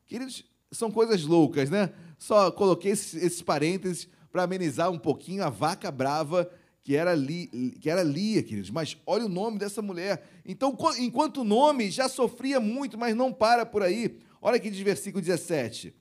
[0.06, 1.92] Queridos, são coisas loucas, né?
[2.18, 6.50] Só coloquei esses, esses parênteses para amenizar um pouquinho a vaca brava
[6.86, 7.48] que era, Li,
[7.80, 8.70] que era Lia, queridos.
[8.70, 10.24] Mas olha o nome dessa mulher.
[10.44, 14.20] Então, enquanto o nome já sofria muito, mas não para por aí.
[14.40, 15.92] Olha aqui diz versículo 17.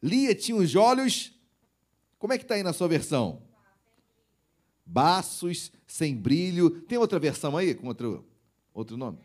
[0.00, 1.34] Lia tinha os olhos
[2.20, 3.42] como é que está aí na sua versão?
[4.86, 6.70] Baços, sem brilho.
[6.82, 8.24] Tem outra versão aí com outro,
[8.72, 9.18] outro nome?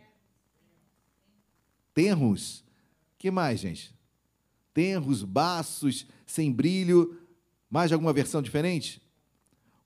[1.93, 2.65] Tenros.
[3.19, 3.95] que mais, gente?
[4.73, 7.21] Tenros, baços, sem brilho.
[7.69, 8.99] Mais alguma versão diferente?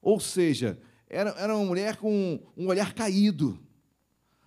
[0.03, 0.77] Ou seja,
[1.09, 3.59] era, era uma mulher com um olhar caído.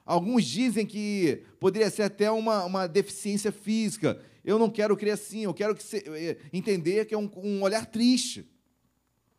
[0.04, 4.22] Alguns dizem que poderia ser até uma, uma deficiência física.
[4.44, 7.62] Eu não quero crer assim, eu quero que se, eh, entender que é um, um
[7.62, 8.48] olhar triste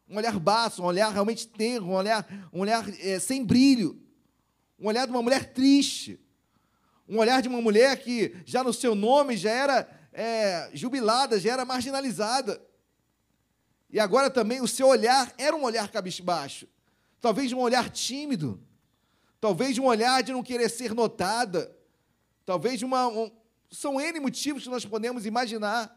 [0.10, 4.02] um olhar baço, um olhar realmente tenro, um olhar, um olhar é, sem brilho,
[4.80, 6.20] um olhar de uma mulher triste,
[7.08, 11.54] um olhar de uma mulher que já no seu nome já era é, jubilada, já
[11.54, 12.62] era marginalizada.
[13.90, 16.68] E agora também o seu olhar era um olhar cabisbaixo,
[17.22, 18.62] talvez um olhar tímido,
[19.40, 21.74] talvez um olhar de não querer ser notada,
[22.46, 23.08] talvez uma.
[23.08, 23.32] Um,
[23.70, 25.96] são N motivos que nós podemos imaginar.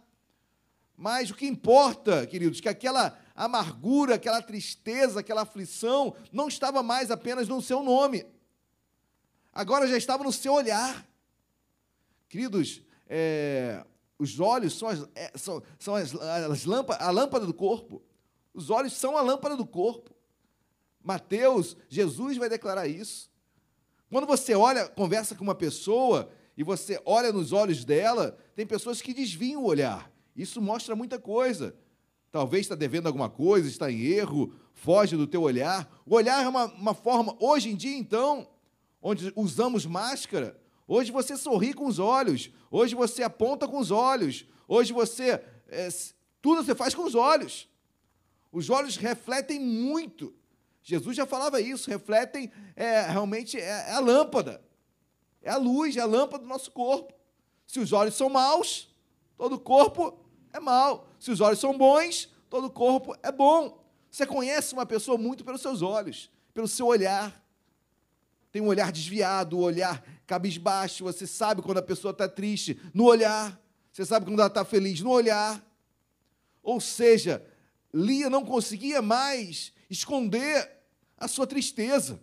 [0.97, 7.11] Mas o que importa, queridos, que aquela amargura, aquela tristeza, aquela aflição não estava mais
[7.11, 8.27] apenas no seu nome,
[9.51, 11.07] agora já estava no seu olhar.
[12.29, 13.83] Queridos, é,
[14.21, 16.67] os olhos são, as, é, são, são as, as
[17.01, 18.03] a lâmpada do corpo.
[18.53, 20.15] Os olhos são a lâmpada do corpo.
[21.03, 23.31] Mateus, Jesus vai declarar isso.
[24.11, 29.01] Quando você olha, conversa com uma pessoa e você olha nos olhos dela, tem pessoas
[29.01, 30.13] que desviam o olhar.
[30.37, 31.75] Isso mostra muita coisa.
[32.31, 35.91] Talvez está devendo alguma coisa, está em erro, foge do teu olhar.
[36.05, 38.47] O olhar é uma, uma forma, hoje em dia, então,
[39.01, 40.61] onde usamos máscara,
[40.91, 45.43] hoje você sorri com os olhos, hoje você aponta com os olhos, hoje você.
[45.69, 45.89] É,
[46.43, 47.69] tudo você faz com os olhos.
[48.51, 50.35] Os olhos refletem muito.
[50.83, 54.61] Jesus já falava isso, refletem é, realmente é, é a lâmpada,
[55.43, 57.15] é a luz, é a lâmpada do nosso corpo.
[57.67, 58.89] Se os olhos são maus,
[59.37, 60.19] todo o corpo
[60.53, 61.09] é mal.
[61.21, 63.81] Se os olhos são bons, todo o corpo é bom.
[64.11, 67.40] Você conhece uma pessoa muito pelos seus olhos, pelo seu olhar.
[68.53, 71.05] Tem um olhar desviado, um olhar cabisbaixo.
[71.05, 73.61] Você sabe quando a pessoa está triste no olhar.
[73.93, 75.65] Você sabe quando ela está feliz no olhar.
[76.63, 77.45] Ou seja,
[77.93, 80.71] Lia não conseguia mais esconder
[81.17, 82.21] a sua tristeza.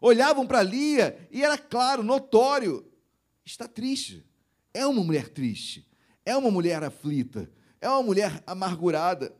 [0.00, 2.86] Olhavam para Lia e era claro, notório,
[3.44, 4.24] está triste.
[4.72, 5.90] É uma mulher triste.
[6.24, 7.50] É uma mulher aflita,
[7.80, 9.34] é uma mulher amargurada.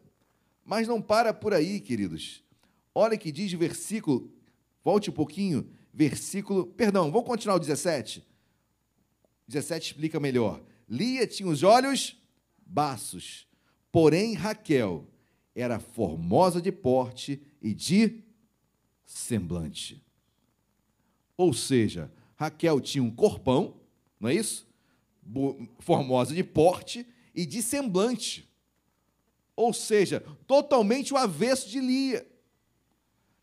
[0.64, 2.42] Mas não para por aí, queridos.
[2.94, 4.32] Olha que diz o versículo,
[4.84, 8.24] volte um pouquinho, versículo, perdão, vou continuar o 17.
[9.46, 10.62] 17 explica melhor.
[10.88, 12.16] Lia tinha os olhos
[12.64, 13.46] baços,
[13.90, 15.06] porém Raquel
[15.54, 18.22] era formosa de porte e de
[19.04, 20.02] semblante.
[21.36, 23.74] Ou seja, Raquel tinha um corpão,
[24.18, 24.68] não é isso?
[25.78, 28.48] formosa de porte e de semblante.
[29.54, 32.26] Ou seja, totalmente o avesso de Lia.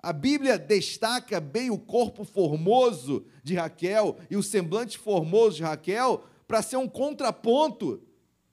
[0.08, 6.24] A Bíblia destaca bem o corpo formoso de Raquel e o semblante formoso de Raquel
[6.48, 8.02] para ser um contraponto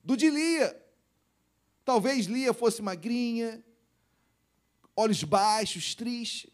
[0.03, 0.77] do de Lia.
[1.85, 3.63] Talvez Lia fosse magrinha,
[4.97, 6.51] olhos baixos, triste.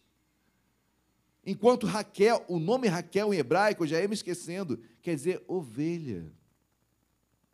[1.44, 6.32] Enquanto Raquel, o nome Raquel em hebraico, eu já ia me esquecendo, quer dizer ovelha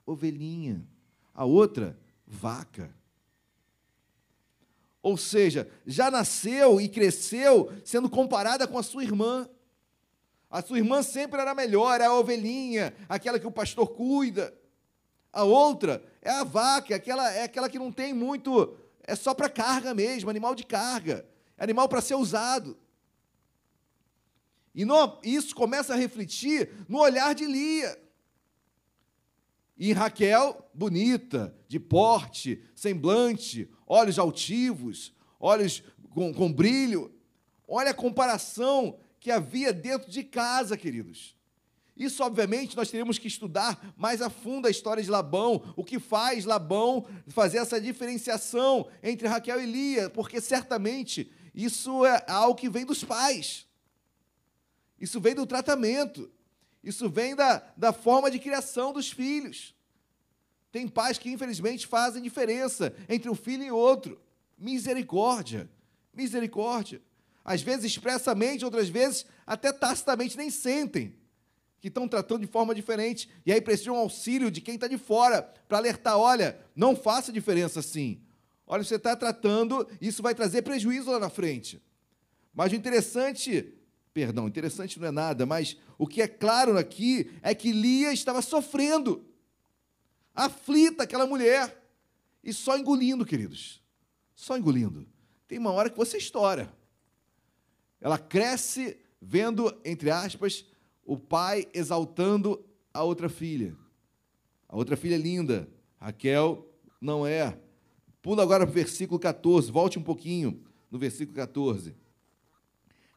[0.05, 0.87] ovelhinha,
[1.33, 2.95] a outra, vaca.
[5.03, 9.49] Ou seja, já nasceu e cresceu sendo comparada com a sua irmã.
[10.51, 14.53] A sua irmã sempre era melhor, é a ovelhinha, aquela que o pastor cuida.
[15.33, 19.49] A outra é a vaca, aquela, é aquela que não tem muito, é só para
[19.49, 21.27] carga mesmo, animal de carga,
[21.57, 22.77] animal para ser usado.
[24.75, 27.99] E no, isso começa a refletir no olhar de Lia.
[29.77, 37.13] E Raquel, bonita, de porte, semblante, olhos altivos, olhos com, com brilho.
[37.67, 41.37] Olha a comparação que havia dentro de casa, queridos.
[41.97, 45.99] Isso, obviamente, nós teríamos que estudar mais a fundo a história de Labão, o que
[45.99, 52.69] faz Labão fazer essa diferenciação entre Raquel e Lia, porque certamente isso é algo que
[52.69, 53.67] vem dos pais,
[55.01, 56.31] isso vem do tratamento,
[56.85, 59.75] isso vem da, da forma de criação dos filhos.
[60.71, 64.21] Tem pais que, infelizmente, fazem diferença entre um filho e outro.
[64.57, 65.71] Misericórdia,
[66.13, 67.01] misericórdia.
[67.45, 71.15] Às vezes expressamente, outras vezes até tacitamente nem sentem
[71.81, 73.29] que estão tratando de forma diferente.
[73.47, 77.33] E aí precisam um auxílio de quem está de fora para alertar: olha, não faça
[77.33, 78.21] diferença assim.
[78.67, 81.83] Olha, você está tratando, isso vai trazer prejuízo lá na frente.
[82.53, 83.73] Mas o interessante,
[84.13, 88.43] perdão, interessante não é nada, mas o que é claro aqui é que Lia estava
[88.43, 89.25] sofrendo,
[90.39, 91.77] aflita aquela mulher,
[92.45, 93.83] e só engolindo, queridos,
[94.35, 95.07] só engolindo.
[95.49, 96.73] Tem uma hora que você estoura.
[98.01, 100.65] Ela cresce vendo, entre aspas,
[101.05, 102.65] o pai exaltando
[102.95, 103.77] a outra filha.
[104.69, 105.69] A outra filha é linda,
[105.99, 106.65] Raquel
[107.01, 107.59] não é.
[108.23, 111.97] Pula agora para o versículo 14, volte um pouquinho no versículo 14.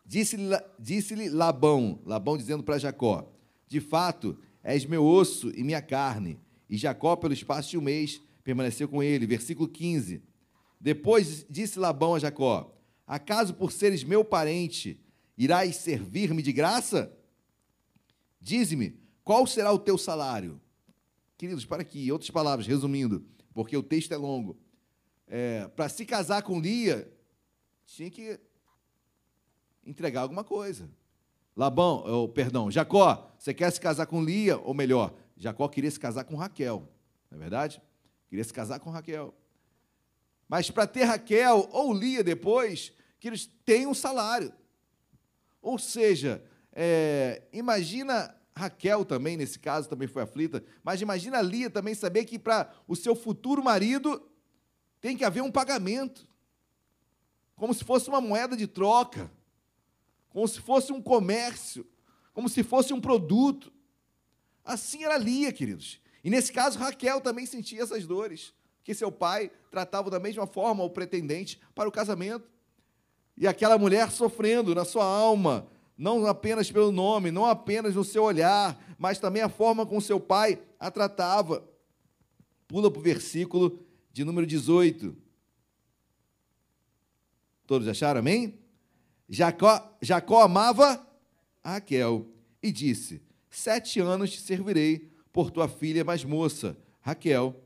[0.03, 3.31] Disse-lhe disse Labão, Labão dizendo para Jacó:
[3.67, 6.39] De fato, és meu osso e minha carne.
[6.71, 9.27] E Jacó, pelo espaço de um mês, permaneceu com ele.
[9.27, 10.23] Versículo 15.
[10.79, 12.73] Depois disse Labão a Jacó:
[13.05, 14.97] Acaso por seres meu parente,
[15.37, 17.13] irás servir-me de graça?
[18.39, 20.61] Dize-me, qual será o teu salário?
[21.37, 24.57] Queridos, para aqui, outras palavras, resumindo, porque o texto é longo.
[25.27, 27.11] É, para se casar com Lia,
[27.85, 28.39] tinha que
[29.85, 30.89] entregar alguma coisa.
[31.55, 34.57] Labão, oh, perdão, Jacó, você quer se casar com Lia?
[34.59, 36.87] Ou melhor, Jacó queria se casar com Raquel,
[37.31, 37.81] não é verdade?
[38.29, 39.33] Queria se casar com Raquel.
[40.47, 44.53] Mas para ter Raquel ou Lia depois, que eles têm um salário.
[45.59, 51.95] Ou seja, é, imagina Raquel também, nesse caso, também foi aflita, mas imagina Lia também
[51.95, 54.21] saber que para o seu futuro marido
[54.99, 56.27] tem que haver um pagamento,
[57.55, 59.31] como se fosse uma moeda de troca,
[60.29, 61.83] como se fosse um comércio,
[62.31, 63.73] como se fosse um produto.
[64.63, 65.99] Assim era Lia, queridos.
[66.23, 68.53] E nesse caso, Raquel também sentia essas dores,
[68.83, 72.49] que seu pai tratava da mesma forma o pretendente para o casamento.
[73.37, 78.23] E aquela mulher sofrendo na sua alma, não apenas pelo nome, não apenas no seu
[78.23, 81.67] olhar, mas também a forma como seu pai a tratava.
[82.67, 83.79] Pula para o versículo
[84.11, 85.15] de número 18.
[87.65, 88.59] Todos acharam, amém?
[89.29, 91.07] Jacó, Jacó amava
[91.63, 92.27] Raquel
[92.61, 93.21] e disse:
[93.51, 97.63] Sete anos te servirei por tua filha mais moça, Raquel.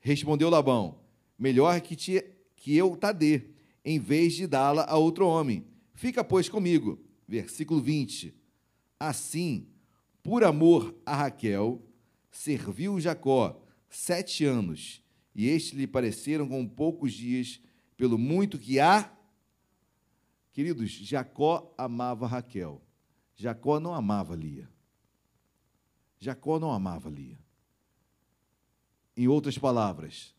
[0.00, 1.00] Respondeu Labão:
[1.38, 2.24] Melhor que, te,
[2.56, 3.50] que eu ta dê,
[3.84, 5.66] em vez de dá-la a outro homem.
[5.92, 8.34] Fica, pois, comigo versículo 20.
[8.98, 9.68] Assim,
[10.22, 11.82] por amor a Raquel,
[12.30, 15.02] serviu Jacó sete anos,
[15.34, 17.60] e estes lhe pareceram com poucos dias,
[17.96, 19.12] pelo muito que há.
[20.52, 22.82] Queridos, Jacó amava Raquel.
[23.36, 24.68] Jacó não amava Lia.
[26.18, 27.38] Jacó não amava Lia.
[29.16, 30.34] Em outras palavras,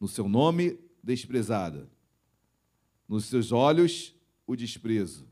[0.00, 1.90] no seu nome, desprezada.
[3.08, 4.14] Nos seus olhos,
[4.46, 5.28] o desprezo.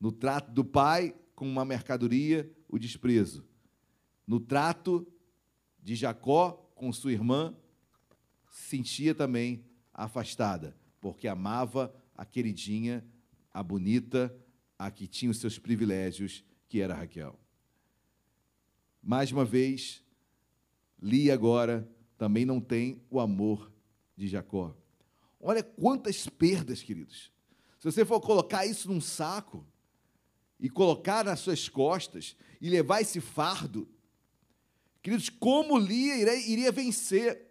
[0.00, 3.46] No trato do pai com uma mercadoria, o desprezo.
[4.26, 5.06] No trato
[5.82, 7.56] de Jacó com sua irmã,
[8.50, 13.04] se sentia também afastada, porque amava a queridinha,
[13.52, 14.34] a bonita,
[14.78, 17.38] a que tinha os seus privilégios, que era Raquel.
[19.02, 20.02] Mais uma vez,
[21.00, 23.70] Lia agora também não tem o amor
[24.16, 24.76] de Jacó.
[25.40, 27.30] Olha quantas perdas, queridos.
[27.78, 29.64] Se você for colocar isso num saco,
[30.60, 33.88] e colocar nas suas costas e levar esse fardo,
[35.00, 37.46] queridos, como Lia iria, vencer?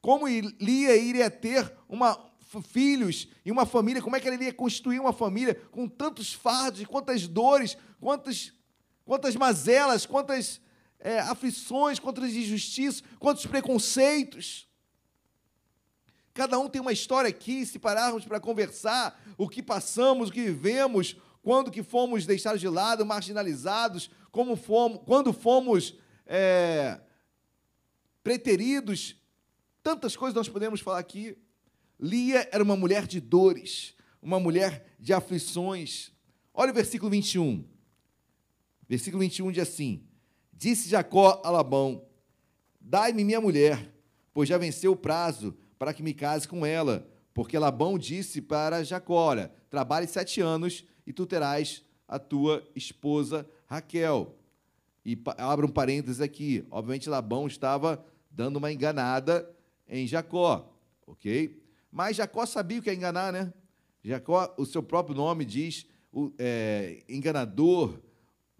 [0.00, 2.30] Como Lia iria ter uma,
[2.62, 4.00] filhos e uma família?
[4.00, 8.52] Como é que ela iria constituir uma família com tantos fardos, quantas dores, quantas,
[9.04, 10.60] quantas mazelas, quantas
[11.04, 14.66] é, aflições, quantas injustiças, quantos preconceitos?
[16.32, 20.42] Cada um tem uma história aqui, se pararmos para conversar, o que passamos, o que
[20.42, 25.94] vivemos, quando que fomos deixados de lado, marginalizados, como fomos, quando fomos
[26.26, 26.98] é,
[28.22, 29.14] preteridos,
[29.82, 31.36] tantas coisas nós podemos falar aqui.
[32.00, 36.10] Lia era uma mulher de dores, uma mulher de aflições.
[36.54, 37.62] Olha o versículo 21.
[38.88, 40.08] Versículo 21 diz assim:
[40.64, 42.06] Disse Jacó a Labão:
[42.80, 43.92] Dai-me minha mulher,
[44.32, 47.06] pois já venceu o prazo para que me case com ela.
[47.34, 53.46] Porque Labão disse para Jacó: Olha, trabalhe sete anos e tu terás a tua esposa
[53.66, 54.38] Raquel.
[55.04, 56.66] E abra um parênteses aqui.
[56.70, 59.46] Obviamente, Labão estava dando uma enganada
[59.86, 60.74] em Jacó,
[61.06, 61.62] ok?
[61.92, 63.52] Mas Jacó sabia o que é enganar, né?
[64.02, 68.00] Jacó, o seu próprio nome diz o, é, enganador,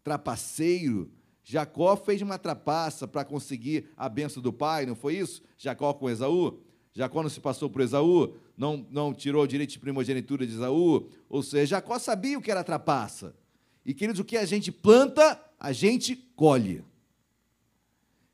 [0.03, 1.11] trapaceiro.
[1.45, 5.43] Jacó fez uma trapaça para conseguir a benção do pai, não foi isso?
[5.59, 6.59] Jacó com Esaú?
[6.95, 8.35] Jacó não se passou por Esaú?
[8.57, 11.07] Não, não tirou o direito de primogenitura de Esaú?
[11.29, 13.37] Ou seja, Jacó sabia o que era trapaça.
[13.85, 16.83] E, queridos, o que a gente planta, a gente colhe.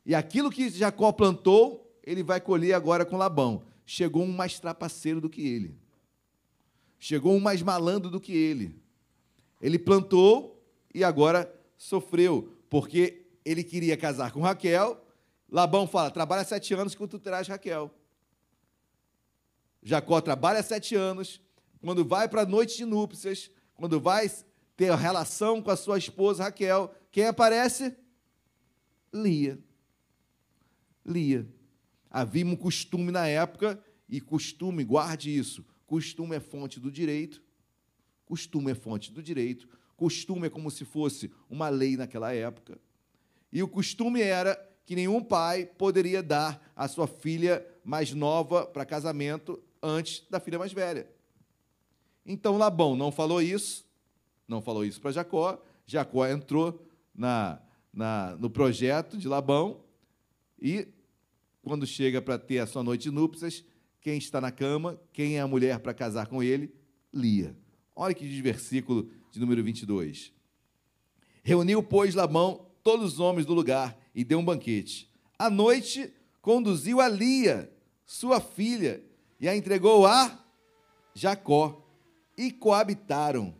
[0.06, 3.64] E aquilo que Jacó plantou, ele vai colher agora com Labão.
[3.84, 5.74] Chegou um mais trapaceiro do que ele.
[6.96, 8.78] Chegou um mais malandro do que ele.
[9.60, 10.62] Ele plantou
[10.94, 15.04] e agora sofreu, porque ele queria casar com Raquel.
[15.50, 17.92] Labão fala: trabalha sete anos que tu terás Raquel.
[19.82, 21.40] Jacó trabalha sete anos.
[21.80, 24.30] Quando vai para a noite de núpcias, quando vai
[24.76, 27.96] ter relação com a sua esposa Raquel, quem aparece?
[29.12, 29.58] Lia.
[31.04, 31.48] Lia.
[32.08, 37.42] Havia um costume na época, e costume, guarde isso: costume é fonte do direito,
[38.24, 39.68] costume é fonte do direito,
[40.00, 42.80] costume é como se fosse uma lei naquela época.
[43.52, 44.54] E o costume era
[44.86, 50.58] que nenhum pai poderia dar a sua filha mais nova para casamento antes da filha
[50.58, 51.06] mais velha.
[52.24, 53.84] Então Labão não falou isso,
[54.48, 55.62] não falou isso para Jacó.
[55.84, 56.82] Jacó entrou
[57.14, 57.60] na,
[57.92, 59.84] na, no projeto de Labão
[60.58, 60.88] e,
[61.62, 63.62] quando chega para ter a sua noite de núpcias,
[64.00, 66.74] quem está na cama, quem é a mulher para casar com ele?
[67.12, 67.54] Lia.
[67.94, 70.32] Olha que versículo de número 22.
[71.42, 75.10] Reuniu, pois, Labão todos os homens do lugar e deu um banquete.
[75.38, 77.70] À noite, conduziu a Lia,
[78.04, 79.02] sua filha,
[79.38, 80.44] e a entregou a
[81.14, 81.86] Jacó,
[82.36, 83.54] e coabitaram.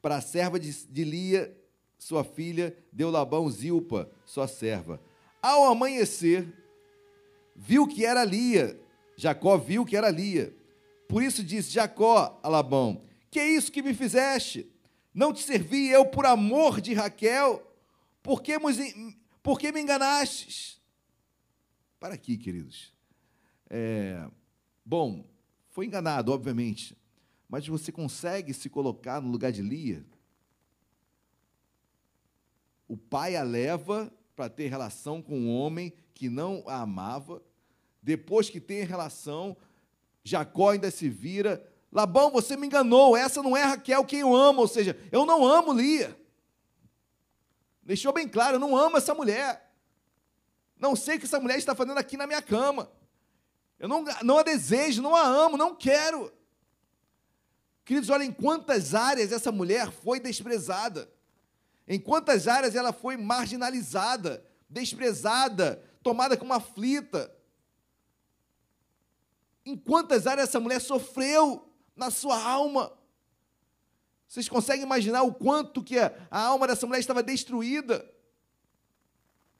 [0.00, 1.56] Para a serva de, de Lia,
[1.98, 5.00] sua filha, deu Labão Zilpa, sua serva.
[5.40, 6.52] Ao amanhecer,
[7.54, 8.80] viu que era Lia.
[9.16, 10.54] Jacó viu que era Lia.
[11.06, 14.71] Por isso disse Jacó a Labão: Que é isso que me fizeste?
[15.14, 17.66] Não te servi eu por amor de Raquel?
[18.22, 20.80] Por que, me enganastes?
[21.98, 22.92] Para aqui, queridos.
[23.68, 24.28] É,
[24.84, 25.24] bom,
[25.70, 26.96] foi enganado, obviamente,
[27.48, 30.04] mas você consegue se colocar no lugar de Lia?
[32.86, 37.42] O pai a leva para ter relação com um homem que não a amava.
[38.02, 39.56] Depois que tem relação,
[40.24, 41.66] Jacó ainda se vira.
[41.92, 45.46] Labão, você me enganou, essa não é Raquel quem eu amo, ou seja, eu não
[45.46, 46.18] amo Lia.
[47.82, 49.70] Deixou bem claro, eu não amo essa mulher.
[50.78, 52.90] Não sei o que essa mulher está fazendo aqui na minha cama.
[53.78, 56.32] Eu não, não a desejo, não a amo, não quero.
[57.84, 61.12] Queridos, olhem em quantas áreas essa mulher foi desprezada.
[61.86, 67.30] Em quantas áreas ela foi marginalizada, desprezada, tomada como aflita.
[69.66, 72.92] Em quantas áreas essa mulher sofreu na sua alma.
[74.26, 78.08] Vocês conseguem imaginar o quanto que a alma dessa mulher estava destruída?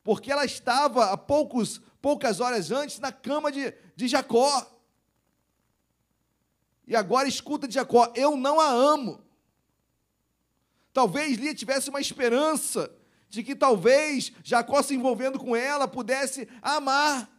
[0.02, 4.66] Porque ela estava há poucos, poucas horas antes na cama de, de Jacó.
[6.86, 9.22] E agora escuta de Jacó: Eu não a amo.
[10.92, 12.90] Talvez Lia tivesse uma esperança
[13.28, 17.31] de que talvez Jacó se envolvendo com ela pudesse amar.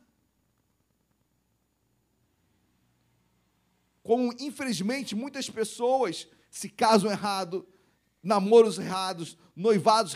[4.04, 7.66] Como infelizmente muitas pessoas se casam errado,
[8.22, 10.14] namoros errados, noivados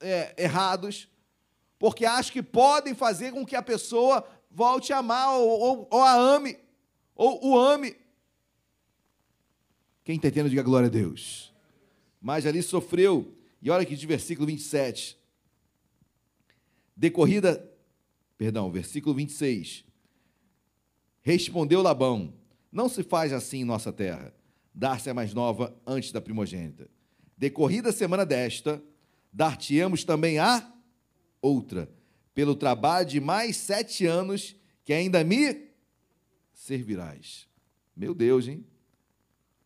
[0.00, 1.08] é, errados,
[1.78, 6.02] porque acham que podem fazer com que a pessoa volte a amar ou, ou, ou
[6.02, 6.58] a ame,
[7.14, 7.96] ou o ame.
[10.02, 11.52] Quem está entendendo, diga glória a Deus.
[12.20, 15.18] Mas ali sofreu, e olha aqui de versículo 27.
[16.96, 17.70] Decorrida,
[18.36, 19.84] perdão, versículo 26.
[21.20, 22.32] Respondeu Labão:
[22.70, 24.34] Não se faz assim em nossa terra
[24.74, 26.88] dar-se a mais nova antes da primogênita.
[27.36, 28.82] Decorrida a semana desta,
[29.32, 30.72] dar-te-emos também a
[31.42, 31.90] outra,
[32.32, 34.54] pelo trabalho de mais sete anos
[34.84, 35.68] que ainda me
[36.52, 37.48] servirás.
[37.96, 38.64] Meu Deus, hein?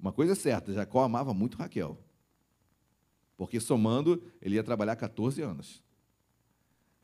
[0.01, 1.99] Uma coisa é certa, Jacó amava muito Raquel.
[3.37, 5.83] Porque somando, ele ia trabalhar 14 anos.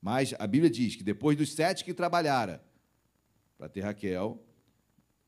[0.00, 2.64] Mas a Bíblia diz que depois dos sete que trabalhara
[3.58, 4.42] para ter Raquel,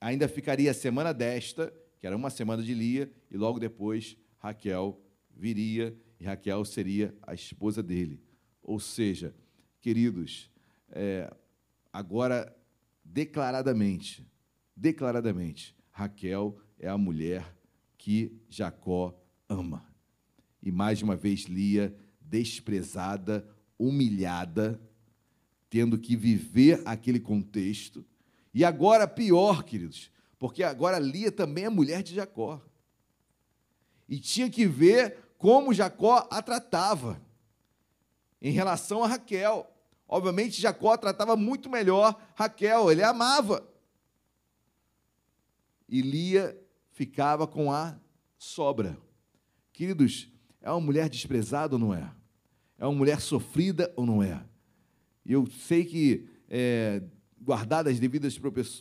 [0.00, 5.00] ainda ficaria a semana desta, que era uma semana de Lia, e logo depois Raquel
[5.36, 8.22] viria e Raquel seria a esposa dele.
[8.62, 9.34] Ou seja,
[9.80, 10.50] queridos,
[10.90, 11.32] é,
[11.92, 12.54] agora
[13.04, 14.26] declaradamente,
[14.76, 17.56] declaradamente, Raquel é a mulher
[17.96, 19.84] que Jacó ama.
[20.62, 23.46] E mais uma vez Lia, desprezada,
[23.78, 24.80] humilhada,
[25.68, 28.04] tendo que viver aquele contexto.
[28.52, 32.60] E agora pior, queridos, porque agora Lia também é mulher de Jacó.
[34.08, 37.20] E tinha que ver como Jacó a tratava
[38.42, 39.70] em relação a Raquel.
[40.08, 43.66] Obviamente, Jacó tratava muito melhor Raquel, ele a amava.
[45.88, 47.96] E Lia ficava com a
[48.36, 48.98] sobra.
[49.72, 50.28] Queridos,
[50.60, 52.10] é uma mulher desprezada ou não é?
[52.78, 54.42] É uma mulher sofrida ou não é?
[55.24, 57.02] Eu sei que, é,
[57.40, 58.38] guardadas as devidas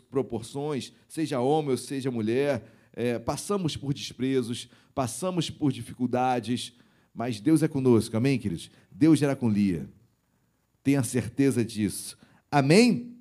[0.10, 6.74] proporções, seja homem ou seja mulher, é, passamos por desprezos, passamos por dificuldades,
[7.14, 8.70] mas Deus é conosco, amém, queridos?
[8.92, 9.90] Deus era com Lia,
[10.84, 12.18] tenha certeza disso,
[12.52, 13.16] amém?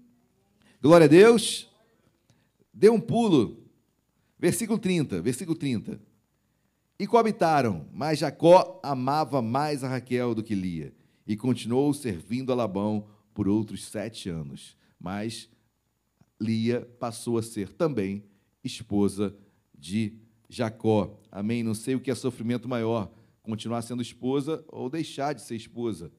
[0.80, 1.68] Glória a Deus.
[2.72, 3.64] Dê um pulo,
[4.39, 6.01] versículo 30, versículo 30.
[6.99, 10.93] E coabitaram, mas Jacó amava mais a Raquel do que Lia,
[11.26, 14.76] e continuou servindo a Labão por outros sete anos.
[14.99, 15.49] Mas
[16.41, 18.25] Lia passou a ser também
[18.63, 19.35] esposa
[19.75, 20.15] de
[20.49, 21.19] Jacó.
[21.31, 21.63] Amém?
[21.63, 26.11] Não sei o que é sofrimento maior, continuar sendo esposa ou deixar de ser esposa.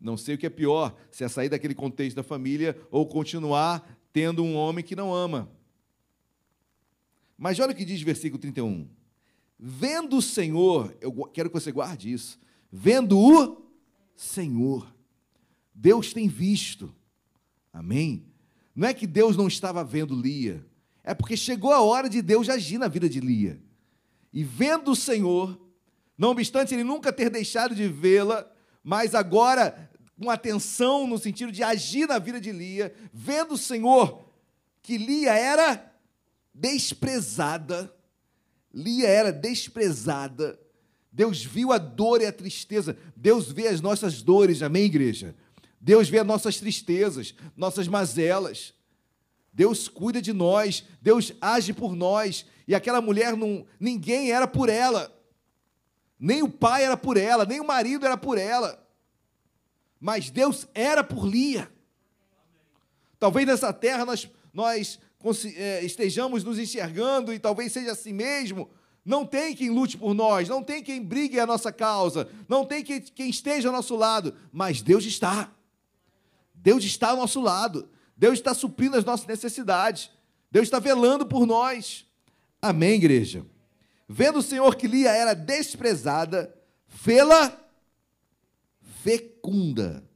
[0.00, 3.98] Não sei o que é pior, se é sair daquele contexto da família ou continuar
[4.12, 5.50] tendo um homem que não ama.
[7.38, 8.88] Mas olha o que diz versículo 31.
[9.58, 12.38] Vendo o Senhor, eu quero que você guarde isso.
[12.70, 13.64] Vendo o
[14.16, 14.92] Senhor.
[15.74, 16.94] Deus tem visto.
[17.72, 18.26] Amém?
[18.74, 20.64] Não é que Deus não estava vendo Lia,
[21.04, 23.60] é porque chegou a hora de Deus agir na vida de Lia.
[24.32, 25.60] E vendo o Senhor,
[26.16, 28.50] não obstante ele nunca ter deixado de vê-la,
[28.82, 34.24] mas agora com atenção no sentido de agir na vida de Lia, vendo o Senhor
[34.80, 35.92] que Lia era
[36.54, 37.92] desprezada,
[38.72, 40.58] Lia era desprezada.
[41.10, 42.96] Deus viu a dor e a tristeza.
[43.14, 45.34] Deus vê as nossas dores, amém, igreja?
[45.82, 48.72] Deus vê as nossas tristezas, nossas mazelas.
[49.52, 52.46] Deus cuida de nós, Deus age por nós.
[52.68, 55.12] E aquela mulher, não, ninguém era por ela.
[56.16, 58.80] Nem o pai era por ela, nem o marido era por ela.
[59.98, 61.68] Mas Deus era por Lia.
[63.18, 65.00] Talvez nessa terra nós, nós
[65.56, 68.70] é, estejamos nos enxergando e talvez seja assim mesmo.
[69.04, 72.84] Não tem quem lute por nós, não tem quem brigue a nossa causa, não tem
[72.84, 75.52] quem, quem esteja ao nosso lado, mas Deus está.
[76.62, 80.10] Deus está ao nosso lado, Deus está suprindo as nossas necessidades,
[80.50, 82.06] Deus está velando por nós.
[82.60, 83.44] Amém, igreja?
[84.08, 86.54] Vendo o Senhor que Lia era desprezada,
[86.86, 87.58] fê-la
[89.02, 90.08] fecunda,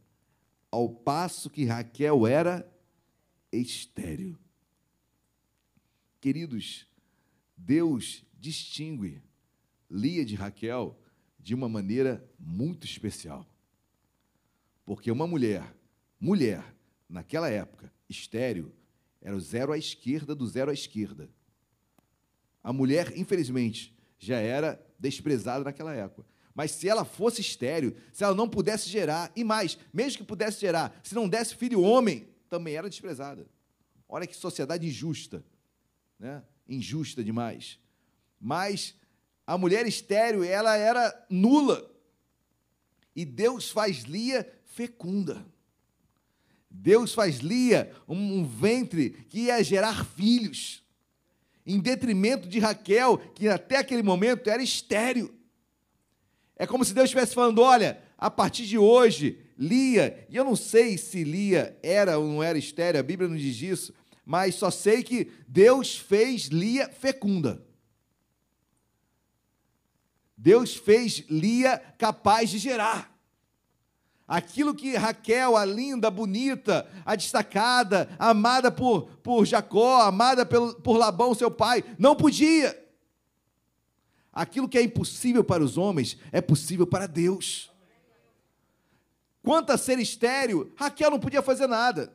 [0.71, 2.71] ao passo que Raquel era
[3.51, 4.39] estéril.
[6.21, 6.87] Queridos,
[7.57, 9.23] Deus distingue
[9.91, 10.97] Lia de Raquel
[11.39, 13.47] de uma maneira muito especial.
[14.85, 15.75] Porque uma mulher,
[16.21, 16.65] mulher,
[17.09, 18.73] naquela época, estéreo,
[19.21, 21.29] era o zero à esquerda do zero à esquerda.
[22.63, 26.27] A mulher, infelizmente, já era desprezada naquela época.
[26.55, 30.61] Mas se ela fosse estéreo, se ela não pudesse gerar, e mais, mesmo que pudesse
[30.61, 33.47] gerar, se não desse filho homem, também era desprezada.
[34.09, 35.45] Olha que sociedade injusta
[36.19, 36.43] né?
[36.69, 37.79] injusta demais.
[38.41, 38.95] Mas
[39.47, 41.91] a mulher estéreo, ela era nula.
[43.15, 45.47] E Deus faz Lia fecunda.
[46.81, 50.83] Deus faz Lia um, um ventre que ia gerar filhos,
[51.65, 55.35] em detrimento de Raquel, que até aquele momento era estéreo.
[56.55, 60.55] É como se Deus estivesse falando: olha, a partir de hoje, Lia, e eu não
[60.55, 64.71] sei se Lia era ou não era estéreo, a Bíblia não diz isso, mas só
[64.71, 67.65] sei que Deus fez Lia fecunda.
[70.37, 73.16] Deus fez Lia capaz de gerar.
[74.29, 80.75] Aquilo que Raquel, a linda, a bonita, a destacada, amada por, por Jacó, amada pelo,
[80.75, 82.77] por Labão, seu pai, não podia.
[84.33, 87.71] Aquilo que é impossível para os homens é possível para Deus.
[89.43, 92.13] Quanto a ser estéreo, Raquel não podia fazer nada.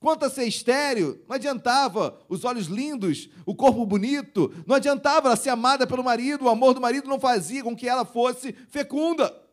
[0.00, 5.36] Quanto a ser estéreo, não adiantava os olhos lindos, o corpo bonito, não adiantava ela
[5.36, 9.47] ser amada pelo marido, o amor do marido não fazia com que ela fosse fecunda.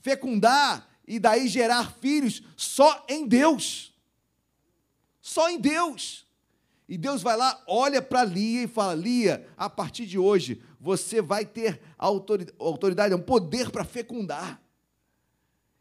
[0.00, 3.94] Fecundar e daí gerar filhos só em Deus.
[5.20, 6.26] Só em Deus.
[6.88, 11.20] E Deus vai lá, olha para Lia e fala: Lia, a partir de hoje você
[11.20, 14.62] vai ter autoridade, um poder para fecundar,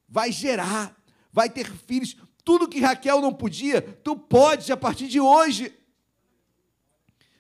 [0.08, 0.96] vai gerar,
[1.32, 2.18] vai ter filhos.
[2.44, 5.74] Tudo que Raquel não podia, tu pode a partir de hoje.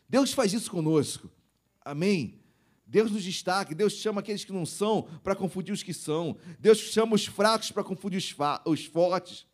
[0.07, 1.29] Deus faz isso conosco.
[1.83, 2.39] Amém?
[2.87, 6.37] Deus nos destaca, Deus chama aqueles que não são para confundir os que são.
[6.57, 8.35] Deus chama os fracos para confundir os,
[8.65, 9.45] os fortes.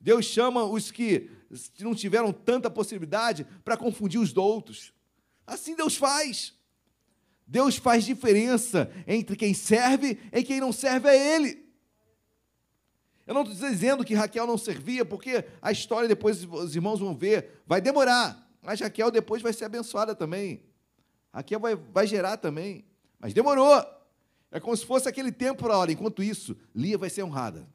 [0.00, 1.30] Deus chama os que
[1.78, 4.92] não tiveram tanta possibilidade para confundir os outros.
[5.46, 6.54] Assim Deus faz.
[7.46, 11.64] Deus faz diferença entre quem serve e quem não serve a Ele.
[13.24, 17.16] Eu não estou dizendo que Raquel não servia, porque a história depois os irmãos vão
[17.16, 20.62] ver, vai demorar, mas Raquel depois vai ser abençoada também.
[21.32, 22.84] Raquel vai, vai gerar também,
[23.18, 23.84] mas demorou.
[24.50, 25.92] É como se fosse aquele tempo para hora.
[25.92, 27.68] Enquanto isso, Lia vai ser honrada.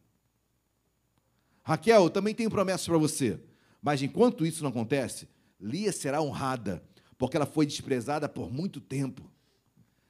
[1.63, 3.39] Raquel, eu também tenho promessas para você.
[3.81, 5.27] Mas enquanto isso não acontece,
[5.59, 6.83] Lia será honrada,
[7.17, 9.29] porque ela foi desprezada por muito tempo.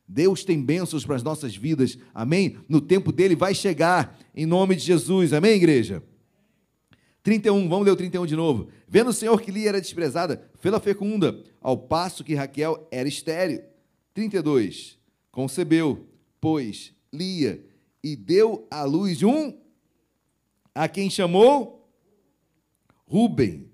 [0.07, 2.57] Deus tem bênçãos para as nossas vidas, amém?
[2.67, 6.03] No tempo dele vai chegar, em nome de Jesus, amém, igreja?
[7.23, 8.69] 31, vamos ler o 31 de novo.
[8.87, 13.63] Vendo o Senhor que Lia era desprezada, fê-la fecunda, ao passo que Raquel era estéril.
[14.13, 14.97] 32,
[15.31, 16.07] concebeu,
[16.39, 17.63] pois, Lia,
[18.03, 19.55] e deu à luz um,
[20.73, 21.87] a quem chamou?
[23.05, 23.69] Ruben.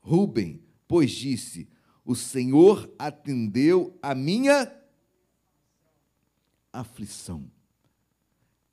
[0.00, 1.68] Ruben, pois disse:
[2.04, 4.72] O Senhor atendeu a minha
[6.72, 7.50] aflição.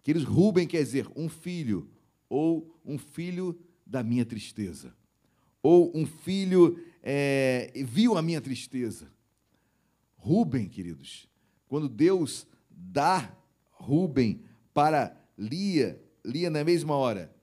[0.01, 1.89] Queridos, Ruben quer dizer um filho,
[2.30, 4.95] ou um filho da minha tristeza,
[5.61, 9.11] ou um filho é, viu a minha tristeza.
[10.15, 11.27] Ruben, queridos,
[11.67, 13.36] quando Deus dá
[13.71, 14.41] Ruben
[14.73, 17.33] para Lia, Lia na mesma hora,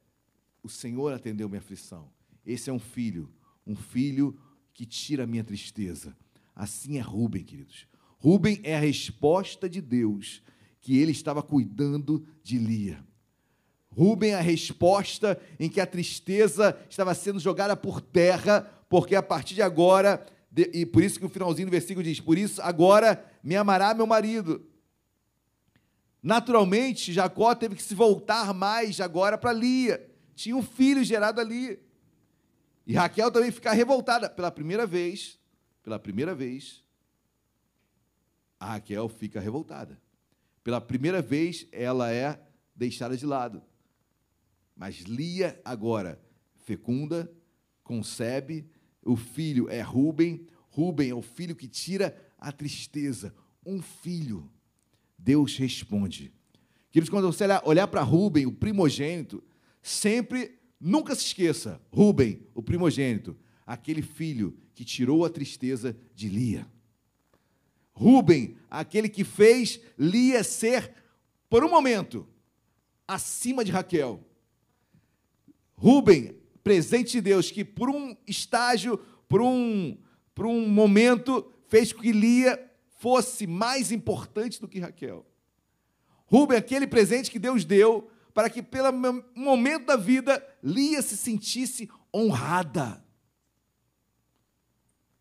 [0.62, 2.10] o Senhor atendeu minha aflição.
[2.44, 3.32] Esse é um filho,
[3.66, 4.38] um filho
[4.74, 6.16] que tira a minha tristeza.
[6.54, 7.86] Assim é Ruben, queridos.
[8.18, 10.42] Ruben é a resposta de Deus
[10.80, 13.04] que ele estava cuidando de Lia.
[13.96, 19.22] Ruben é a resposta em que a tristeza estava sendo jogada por terra, porque a
[19.22, 20.26] partir de agora,
[20.56, 24.06] e por isso que o finalzinho do versículo diz: Por isso agora me amará meu
[24.06, 24.66] marido.
[26.22, 30.08] Naturalmente, Jacó teve que se voltar mais agora para Lia.
[30.34, 31.78] Tinha um filho gerado ali.
[32.86, 35.38] E Raquel também ficar revoltada pela primeira vez.
[35.82, 36.84] Pela primeira vez,
[38.58, 40.00] a Raquel fica revoltada.
[40.62, 42.40] Pela primeira vez, ela é
[42.74, 43.60] deixada de lado.
[44.82, 46.20] Mas Lia agora
[46.56, 47.32] fecunda,
[47.84, 48.68] concebe,
[49.00, 53.32] o filho é Ruben, Ruben é o filho que tira a tristeza.
[53.64, 54.50] Um filho.
[55.16, 56.32] Deus responde.
[56.90, 59.40] Queridos, quando você olhar para Ruben, o primogênito,
[59.80, 66.66] sempre, nunca se esqueça, Ruben, o primogênito, aquele filho que tirou a tristeza de Lia.
[67.92, 70.92] Ruben, aquele que fez Lia ser,
[71.48, 72.26] por um momento,
[73.06, 74.28] acima de Raquel.
[75.82, 79.98] Rubem, presente de Deus, que por um estágio, por um,
[80.32, 82.70] por um momento, fez com que Lia
[83.00, 85.26] fosse mais importante do que Raquel.
[86.26, 88.92] Rubem, aquele presente que Deus deu para que, pelo
[89.34, 93.04] momento da vida, Lia se sentisse honrada,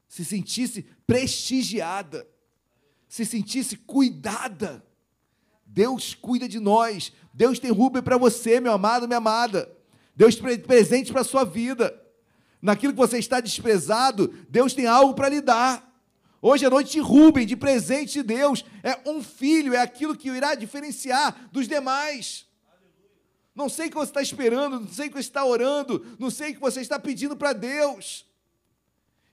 [0.08, 2.28] se sentisse prestigiada,
[3.08, 4.86] se sentisse cuidada.
[5.66, 7.12] Deus cuida de nós.
[7.34, 9.81] Deus tem Rubem para você, meu amado, minha amada.
[10.16, 11.98] Deus tem presente para a sua vida.
[12.62, 15.90] Naquilo que você está desprezado, Deus tem algo para lhe dar.
[16.42, 18.66] Hoje é noite Rubem, de presente de Deus.
[18.84, 22.46] É um filho, é aquilo que irá diferenciar dos demais.
[23.54, 26.30] Não sei o que você está esperando, não sei o que você está orando, não
[26.30, 28.26] sei o que você está pedindo para Deus.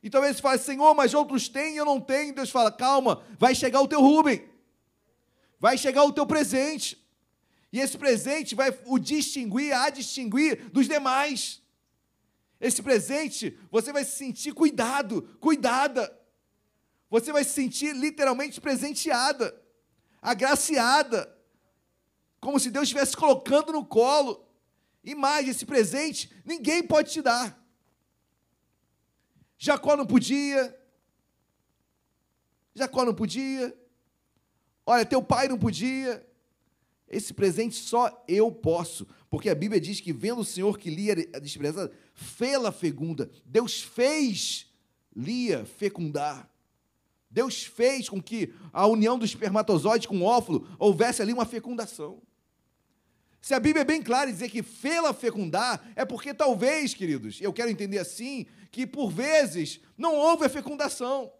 [0.02, 2.34] E talvez você fale, Senhor, mas outros têm e eu não tenho.
[2.34, 4.48] Deus fala, calma, vai chegar o teu Rubem.
[5.58, 6.97] Vai chegar o teu presente.
[7.72, 11.62] E esse presente vai o distinguir, a distinguir dos demais.
[12.60, 16.16] Esse presente, você vai se sentir cuidado, cuidada.
[17.10, 19.54] Você vai se sentir literalmente presenteada,
[20.20, 21.34] agraciada,
[22.40, 24.46] como se Deus estivesse colocando no colo.
[25.04, 27.58] E mais, esse presente ninguém pode te dar.
[29.56, 30.76] Jacó não podia.
[32.74, 33.76] Jacó não podia.
[34.84, 36.27] Olha, teu pai não podia.
[37.08, 41.16] Esse presente só eu posso, porque a Bíblia diz que vendo o Senhor que Lia
[41.40, 43.30] desprezada, fê-la fecunda.
[43.44, 44.66] Deus fez
[45.16, 46.48] Lia fecundar.
[47.30, 52.22] Deus fez com que a união do espermatozoide com o óvulo houvesse ali uma fecundação.
[53.40, 57.40] Se a Bíblia é bem clara e dizer que fê-la fecundar, é porque talvez, queridos,
[57.40, 61.32] eu quero entender assim, que por vezes não houve a fecundação.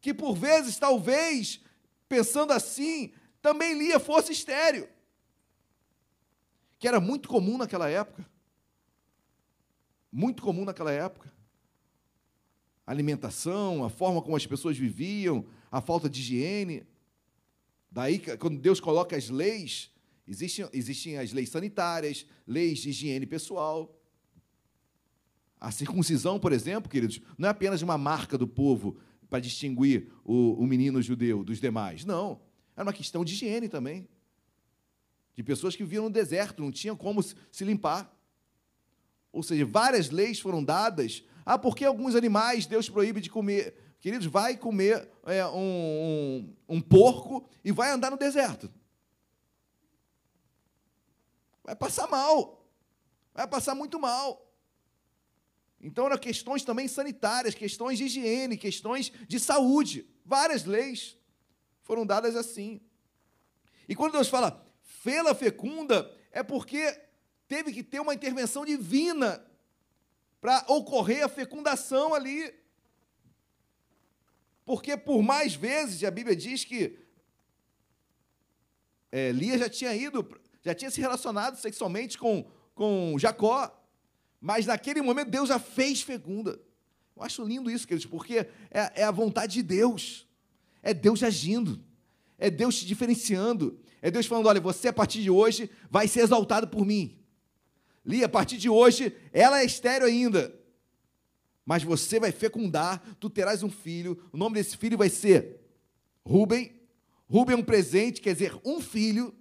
[0.00, 1.60] Que por vezes, talvez,
[2.08, 4.88] pensando assim, também Lia fosse estéreo.
[6.78, 8.24] Que era muito comum naquela época.
[10.10, 11.32] Muito comum naquela época.
[12.86, 16.86] A alimentação, a forma como as pessoas viviam, a falta de higiene.
[17.90, 19.90] Daí, quando Deus coloca as leis,
[20.26, 23.98] existem, existem as leis sanitárias, leis de higiene pessoal.
[25.60, 28.98] A circuncisão, por exemplo, queridos, não é apenas uma marca do povo
[29.30, 32.04] para distinguir o, o menino judeu dos demais.
[32.04, 32.40] Não.
[32.82, 34.08] Era uma questão de higiene também.
[35.36, 38.12] De pessoas que viviam no deserto, não tinham como se limpar.
[39.32, 41.22] Ou seja, várias leis foram dadas.
[41.46, 43.74] Ah, porque alguns animais Deus proíbe de comer?
[44.00, 45.54] Queridos, vai comer é, um,
[46.68, 48.68] um, um porco e vai andar no deserto.
[51.62, 52.68] Vai passar mal.
[53.32, 54.52] Vai passar muito mal.
[55.80, 60.04] Então eram questões também sanitárias, questões de higiene, questões de saúde.
[60.26, 61.16] Várias leis
[61.82, 62.80] foram dadas assim.
[63.88, 66.98] E quando Deus fala fê-la fecunda, é porque
[67.48, 69.44] teve que ter uma intervenção divina
[70.40, 72.52] para ocorrer a fecundação ali.
[74.64, 76.98] Porque por mais vezes a Bíblia diz que
[79.10, 80.26] é, Lia já tinha ido,
[80.62, 83.78] já tinha se relacionado sexualmente com, com Jacó.
[84.40, 86.60] Mas naquele momento Deus já fez fecunda.
[87.14, 88.38] Eu acho lindo isso, queridos, porque
[88.70, 90.26] é, é a vontade de Deus.
[90.82, 91.82] É Deus agindo.
[92.38, 93.78] É Deus te diferenciando.
[94.00, 97.18] É Deus falando: olha, você a partir de hoje vai ser exaltado por mim.
[98.04, 100.52] Li, a partir de hoje, ela é estéreo ainda.
[101.64, 104.20] Mas você vai fecundar, tu terás um filho.
[104.32, 105.60] O nome desse filho vai ser
[106.24, 106.80] Rubem.
[107.28, 109.34] Rubem é um presente, quer dizer, um filho.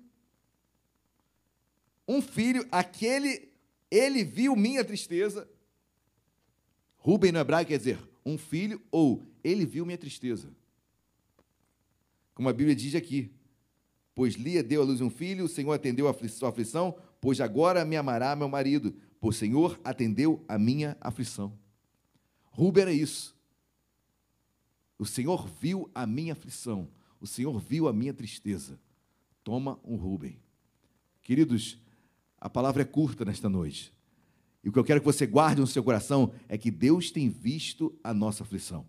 [2.08, 3.52] Um filho, aquele
[3.90, 5.50] ele viu minha tristeza.
[6.98, 10.56] Rubem no hebraico quer dizer um filho, ou ele viu minha tristeza.
[12.34, 13.32] Como a Bíblia diz aqui.
[14.14, 17.86] Pois Lia deu à luz um filho, o Senhor atendeu a sua aflição, pois agora
[17.86, 21.58] me amará meu marido, pois o Senhor atendeu a minha aflição.
[22.44, 23.36] Rubem era isso.
[25.00, 26.88] O Senhor viu a minha aflição,
[27.20, 28.80] o Senhor viu a minha tristeza.
[29.44, 30.40] Toma um Rubem.
[31.24, 31.80] Queridos,
[32.38, 33.94] a palavra é curta nesta noite.
[34.64, 37.30] E o que eu quero que você guarde no seu coração é que Deus tem
[37.30, 38.88] visto a nossa aflição.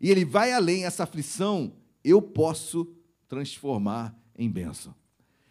[0.00, 1.72] E Ele vai além, essa aflição
[2.04, 2.94] eu posso
[3.28, 4.94] transformar em bênção.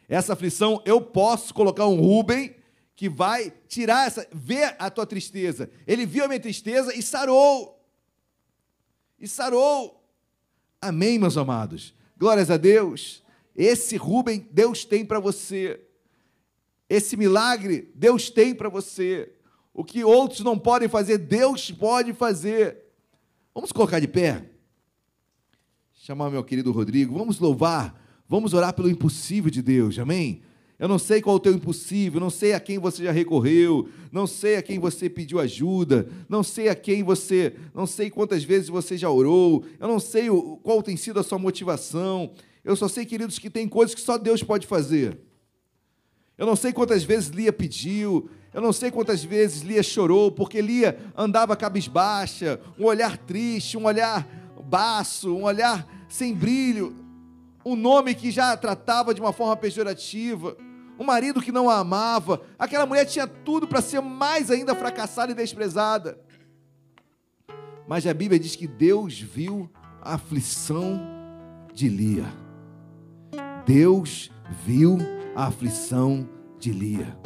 [0.08, 2.56] Essa aflição eu posso colocar um Rubem
[2.96, 5.72] que vai tirar essa, ver a tua tristeza.
[5.88, 7.84] Ele viu a minha tristeza e sarou.
[9.18, 10.06] E sarou.
[10.82, 11.96] Amém, meus amados.
[12.18, 13.24] Glórias a Deus.
[13.56, 15.82] Esse Rubem Deus tem para você.
[16.90, 19.34] Esse milagre Deus tem para você.
[19.74, 22.78] O que outros não podem fazer, Deus pode fazer.
[23.56, 24.51] Vamos colocar de pé?
[26.12, 27.18] Chamar meu querido Rodrigo.
[27.18, 27.98] Vamos louvar.
[28.28, 29.98] Vamos orar pelo impossível de Deus.
[29.98, 30.42] Amém?
[30.78, 33.88] Eu não sei qual é o teu impossível, não sei a quem você já recorreu,
[34.12, 38.44] não sei a quem você pediu ajuda, não sei a quem você, não sei quantas
[38.44, 40.28] vezes você já orou, eu não sei
[40.62, 42.34] qual tem sido a sua motivação.
[42.62, 45.18] Eu só sei, queridos, que tem coisas que só Deus pode fazer.
[46.38, 50.62] Eu não sei quantas vezes Lia pediu, eu não sei quantas vezes Lia chorou, porque
[50.62, 54.41] Lia andava cabisbaixa, um olhar triste, um olhar
[54.72, 56.96] baço, um olhar sem brilho,
[57.66, 60.56] um nome que já a tratava de uma forma pejorativa,
[60.98, 62.42] um marido que não a amava.
[62.58, 66.18] Aquela mulher tinha tudo para ser mais ainda fracassada e desprezada.
[67.86, 69.70] Mas a Bíblia diz que Deus viu
[70.02, 71.02] a aflição
[71.74, 72.32] de Lia.
[73.66, 74.32] Deus
[74.66, 74.98] viu
[75.36, 77.18] a aflição de Lia.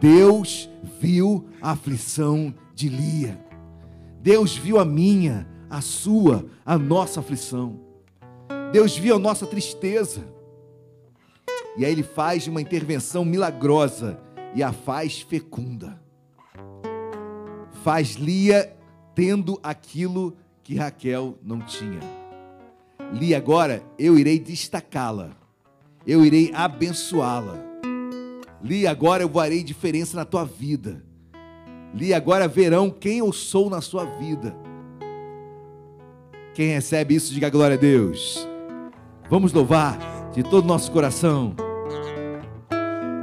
[0.00, 0.70] Deus
[1.00, 3.44] viu a aflição de Lia.
[4.20, 7.80] Deus viu a minha, a sua, a nossa aflição.
[8.72, 10.26] Deus viu a nossa tristeza.
[11.76, 14.18] E aí ele faz uma intervenção milagrosa
[14.54, 16.00] e a faz fecunda.
[17.82, 18.76] Faz Lia
[19.14, 22.00] tendo aquilo que Raquel não tinha.
[23.12, 25.44] Lia agora eu irei destacá-la
[26.06, 27.58] eu irei abençoá-la.
[28.62, 31.02] Li, agora eu farei diferença na tua vida.
[31.94, 34.54] Li, agora verão quem eu sou na sua vida.
[36.54, 38.48] Quem recebe isso, diga glória a Deus.
[39.28, 39.98] Vamos louvar
[40.32, 41.54] de todo o nosso coração.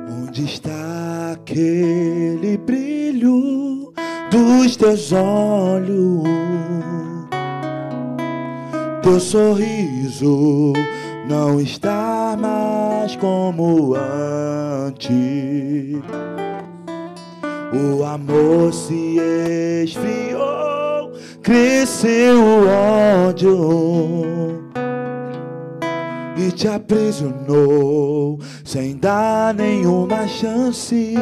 [0.09, 3.93] Onde está aquele brilho
[4.29, 6.23] dos teus olhos?
[9.01, 10.73] Teu sorriso
[11.29, 15.01] não está mais como antes.
[17.73, 19.17] O amor se
[19.85, 20.70] esfriou,
[21.51, 22.65] cresceu o
[23.27, 24.63] ódio
[26.37, 31.13] e te aprisionou sem dar nenhuma chance.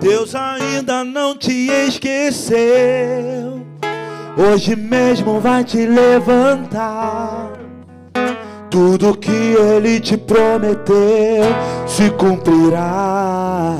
[0.00, 2.58] Deus ainda não te esqueceu.
[4.36, 7.52] Hoje mesmo vai te levantar.
[8.68, 11.44] Tudo que ele te prometeu
[11.86, 13.76] se cumprirá.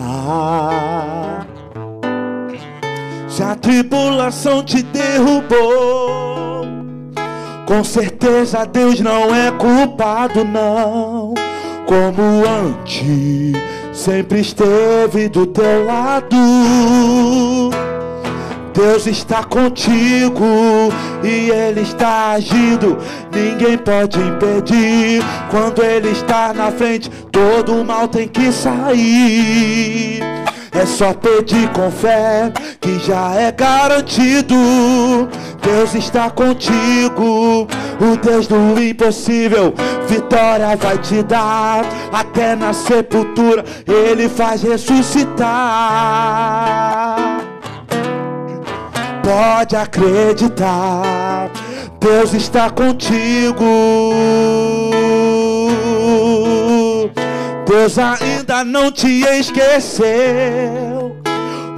[3.41, 6.67] Se a tribulação te derrubou,
[7.65, 11.33] com certeza Deus não é culpado, não.
[11.87, 13.57] Como antes,
[13.95, 16.37] sempre esteve do teu lado.
[18.75, 20.45] Deus está contigo
[21.25, 22.99] e Ele está agindo.
[23.33, 25.25] Ninguém pode impedir.
[25.51, 30.21] Quando Ele está na frente, todo mal tem que sair.
[30.73, 34.55] É só pedir com fé que já é garantido.
[35.63, 37.67] Deus está contigo,
[38.01, 39.75] o Deus do impossível.
[40.07, 45.51] Vitória vai te dar, até na sepultura Ele faz ressuscitar
[49.31, 51.51] pode acreditar,
[52.01, 53.65] Deus está contigo.
[57.71, 61.17] Deus ainda não te esqueceu,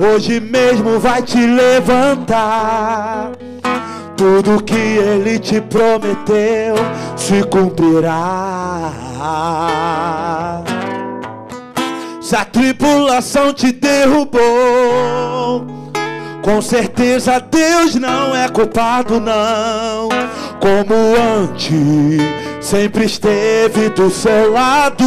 [0.00, 3.32] hoje mesmo vai te levantar.
[4.16, 6.76] Tudo que ele te prometeu
[7.14, 8.90] se cumprirá.
[12.22, 14.40] Se a tripulação te derrubou,
[16.40, 20.08] com certeza Deus não é culpado, não.
[20.58, 20.94] Como
[21.42, 25.04] antes, sempre esteve do seu lado.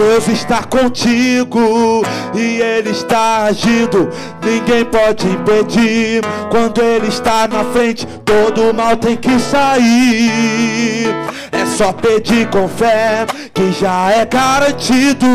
[0.00, 2.02] Deus está contigo
[2.34, 4.08] e Ele está agindo.
[4.42, 6.22] Ninguém pode impedir.
[6.50, 11.06] Quando Ele está na frente, todo mal tem que sair.
[11.52, 15.26] É só pedir com fé que já é garantido.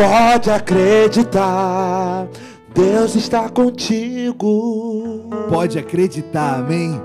[0.00, 2.26] Pode acreditar,
[2.74, 5.28] Deus está contigo.
[5.50, 6.98] Pode acreditar, amém?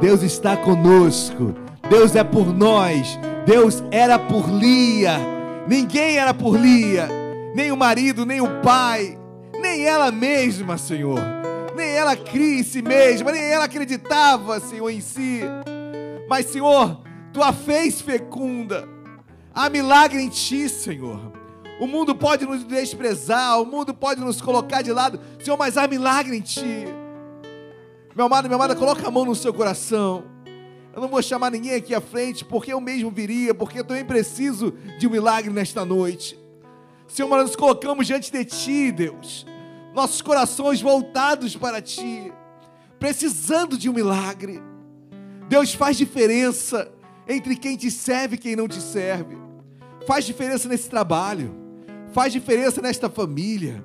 [0.00, 1.54] Deus está conosco,
[1.88, 3.16] Deus é por nós,
[3.46, 5.16] Deus era por Lia,
[5.68, 7.08] ninguém era por Lia,
[7.54, 9.16] nem o marido, nem o pai,
[9.60, 11.20] nem ela mesma, Senhor,
[11.76, 15.42] nem ela cria em si mesma, nem ela acreditava, Senhor, em si,
[16.28, 17.00] mas, Senhor,
[17.32, 18.88] tu a fez fecunda,
[19.54, 21.38] há milagre em ti, Senhor.
[21.80, 25.88] O mundo pode nos desprezar, o mundo pode nos colocar de lado, Senhor, mas há
[25.88, 26.84] milagre em ti.
[28.14, 30.24] Meu amado, minha amada, coloca a mão no seu coração.
[30.94, 34.04] Eu não vou chamar ninguém aqui à frente, porque eu mesmo viria, porque eu também
[34.04, 36.38] preciso de um milagre nesta noite.
[37.08, 39.46] Senhor, nós nos colocamos diante de Ti, Deus,
[39.94, 42.30] nossos corações voltados para Ti,
[42.98, 44.60] precisando de um milagre.
[45.48, 46.92] Deus faz diferença
[47.26, 49.38] entre quem te serve e quem não te serve.
[50.06, 51.59] Faz diferença nesse trabalho,
[52.12, 53.84] faz diferença nesta família,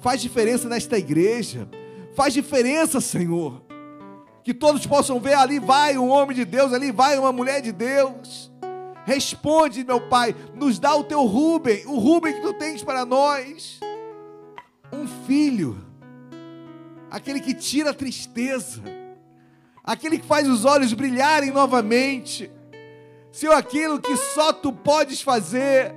[0.00, 1.68] faz diferença nesta igreja,
[2.14, 3.62] faz diferença, Senhor.
[4.42, 7.72] Que todos possam ver ali vai um homem de Deus, ali vai uma mulher de
[7.72, 8.52] Deus.
[9.04, 13.80] Responde, meu Pai, nos dá o teu Rubem, o Rubem que tu tens para nós.
[14.92, 15.76] Um filho,
[17.10, 18.82] aquele que tira a tristeza,
[19.82, 22.50] aquele que faz os olhos brilharem novamente.
[23.32, 25.94] Senhor, aquilo que só tu podes fazer.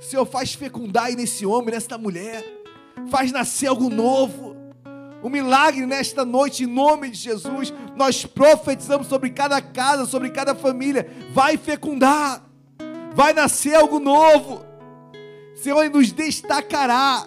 [0.00, 2.44] Senhor, faz fecundar aí nesse homem, nesta mulher.
[3.10, 4.56] Faz nascer algo novo.
[5.22, 7.72] Um milagre nesta noite, em nome de Jesus.
[7.96, 11.10] Nós profetizamos sobre cada casa, sobre cada família.
[11.32, 12.44] Vai fecundar.
[13.14, 14.64] Vai nascer algo novo.
[15.54, 17.26] Senhor, nos destacará.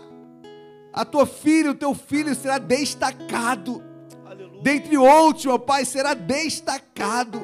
[0.93, 3.83] A tua filha, o teu filho será destacado.
[4.25, 4.61] Aleluia.
[4.61, 7.41] Dentre outros, meu Pai, será destacado.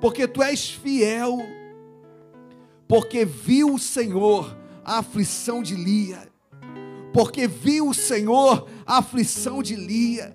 [0.00, 1.38] Porque tu és fiel.
[2.92, 4.54] Porque viu o Senhor
[4.84, 6.30] a aflição de Lia
[7.12, 10.34] porque viu o Senhor a aflição de Lia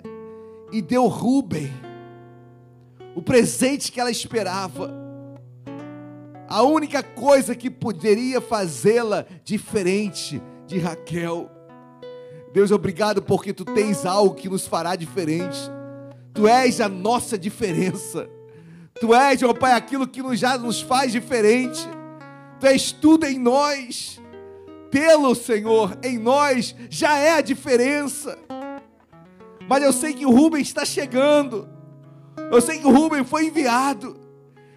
[0.71, 1.71] e deu Rubem
[3.15, 4.91] o presente que ela esperava.
[6.47, 11.49] A única coisa que poderia fazê-la diferente de Raquel.
[12.53, 15.59] Deus, obrigado porque tu tens algo que nos fará diferente.
[16.33, 18.29] Tu és a nossa diferença.
[18.99, 21.96] Tu és, ó Pai, aquilo que já nos faz diferente.
[22.59, 24.19] Tu és tudo em nós.
[24.89, 28.37] Pelo Senhor, em nós, já é a diferença.
[29.67, 31.67] Mas eu sei que o Rubem está chegando.
[32.51, 34.17] Eu sei que o Rubem foi enviado.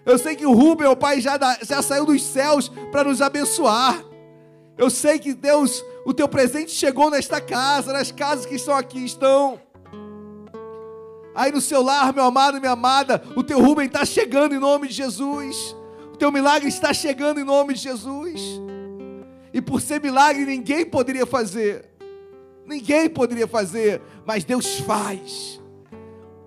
[0.05, 4.03] Eu sei que o Rubem, ó Pai, já, já saiu dos céus para nos abençoar.
[4.77, 9.05] Eu sei que Deus, o teu presente chegou nesta casa, nas casas que estão aqui
[9.05, 9.61] estão.
[11.35, 14.59] Aí no seu lar, meu amado e minha amada, o teu Rubem está chegando em
[14.59, 15.77] nome de Jesus.
[16.21, 18.43] O teu milagre está chegando em nome de Jesus.
[19.55, 21.89] E por ser milagre, ninguém poderia fazer.
[22.67, 25.59] Ninguém poderia fazer, mas Deus faz.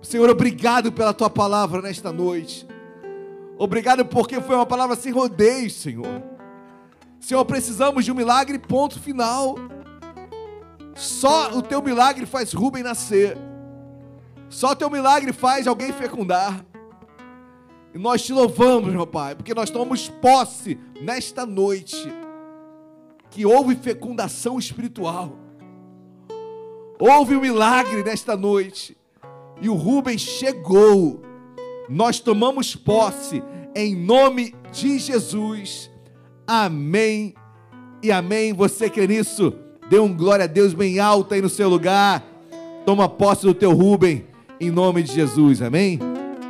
[0.00, 2.64] Senhor, obrigado pela tua palavra nesta noite.
[3.58, 6.22] Obrigado porque foi uma palavra sem rodeios, Senhor.
[7.18, 9.56] Senhor, precisamos de um milagre, ponto final.
[10.94, 13.36] Só o teu milagre faz Rubem nascer.
[14.48, 16.64] Só teu milagre faz alguém fecundar.
[17.94, 22.12] E nós te louvamos, meu Pai, porque nós tomamos posse nesta noite
[23.30, 25.38] que houve fecundação espiritual.
[26.98, 28.96] Houve um milagre nesta noite.
[29.62, 31.22] E o Rubens chegou.
[31.88, 33.42] Nós tomamos posse
[33.76, 35.88] em nome de Jesus.
[36.46, 37.34] Amém
[38.02, 38.52] e amém.
[38.52, 39.52] Você crê nisso?
[39.88, 42.24] Dê um glória a Deus bem alto aí no seu lugar.
[42.84, 44.26] Toma posse do teu Rubem
[44.60, 45.98] em nome de Jesus, amém?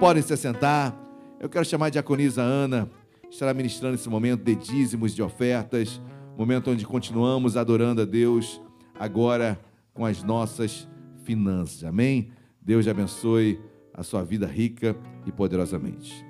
[0.01, 1.04] Podem se assentar.
[1.45, 2.89] Eu quero chamar a diaconisa Ana,
[3.31, 6.01] estará ministrando esse momento de dízimos, de ofertas,
[6.39, 8.63] momento onde continuamos adorando a Deus,
[8.99, 9.61] agora
[9.93, 10.89] com as nossas
[11.23, 12.31] finanças, amém?
[12.63, 13.61] Deus abençoe
[13.93, 14.97] a sua vida rica
[15.27, 16.24] e poderosamente.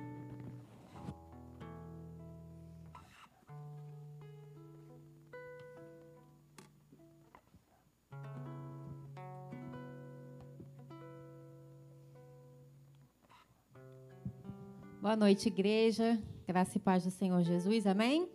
[15.04, 16.18] Boa noite, igreja.
[16.48, 17.86] Graça e paz do Senhor Jesus.
[17.86, 18.26] Amém?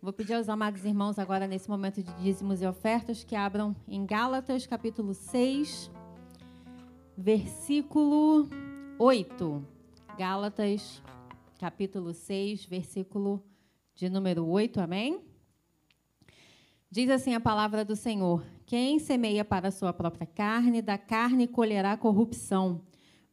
[0.00, 4.06] Vou pedir aos amados irmãos agora, nesse momento de dízimos e ofertas, que abram em
[4.06, 5.90] Gálatas, capítulo 6,
[7.14, 8.48] versículo
[8.98, 9.62] 8.
[10.16, 11.02] Gálatas,
[11.58, 13.44] capítulo 6, versículo
[13.94, 14.80] de número 8.
[14.80, 15.20] Amém?
[16.90, 21.46] Diz assim a palavra do Senhor: Quem semeia para a sua própria carne, da carne
[21.46, 22.87] colherá corrupção.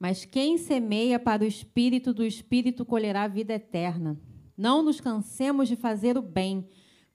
[0.07, 4.15] Mas quem semeia para o espírito, do espírito colherá a vida eterna.
[4.55, 6.63] Não nos cansemos de fazer o bem,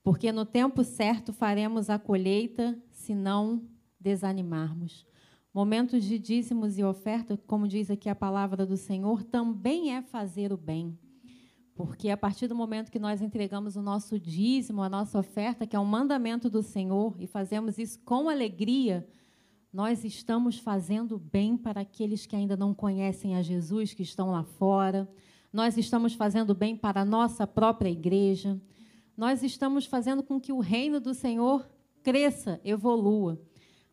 [0.02, 3.62] porque no tempo certo faremos a colheita, se não
[4.00, 5.06] desanimarmos.
[5.54, 10.52] Momentos de dízimos e oferta, como diz aqui a palavra do Senhor, também é fazer
[10.52, 10.98] o bem.
[11.76, 15.76] Porque a partir do momento que nós entregamos o nosso dízimo, a nossa oferta, que
[15.76, 19.06] é um mandamento do Senhor, e fazemos isso com alegria,
[19.72, 24.42] nós estamos fazendo bem para aqueles que ainda não conhecem a Jesus, que estão lá
[24.42, 25.08] fora.
[25.52, 28.60] Nós estamos fazendo bem para a nossa própria igreja.
[29.16, 31.70] Nós estamos fazendo com que o reino do Senhor
[32.02, 33.40] cresça, evolua.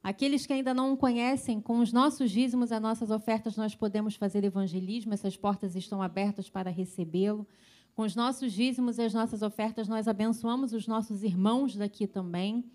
[0.02, 4.44] Aqueles que ainda não conhecem, com os nossos dízimos, as nossas ofertas, nós podemos fazer
[4.44, 7.46] evangelismo, essas portas estão abertas para recebê-lo.
[7.94, 12.66] Com os nossos dízimos e as nossas ofertas, nós abençoamos os nossos irmãos daqui também.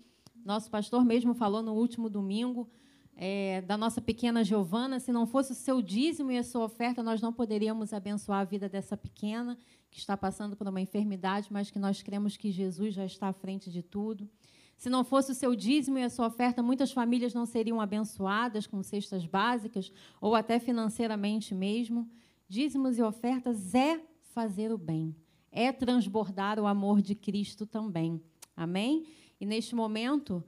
[0.45, 2.69] Nosso pastor mesmo falou no último domingo
[3.15, 7.03] é, da nossa pequena Giovana, se não fosse o seu dízimo e a sua oferta,
[7.03, 9.57] nós não poderíamos abençoar a vida dessa pequena
[9.91, 13.33] que está passando por uma enfermidade, mas que nós cremos que Jesus já está à
[13.33, 14.27] frente de tudo.
[14.75, 18.65] Se não fosse o seu dízimo e a sua oferta, muitas famílias não seriam abençoadas
[18.65, 22.09] com cestas básicas ou até financeiramente mesmo.
[22.49, 24.01] Dízimos e ofertas é
[24.33, 25.15] fazer o bem,
[25.51, 28.19] é transbordar o amor de Cristo também.
[28.57, 29.05] Amém?
[29.39, 30.43] E neste momento,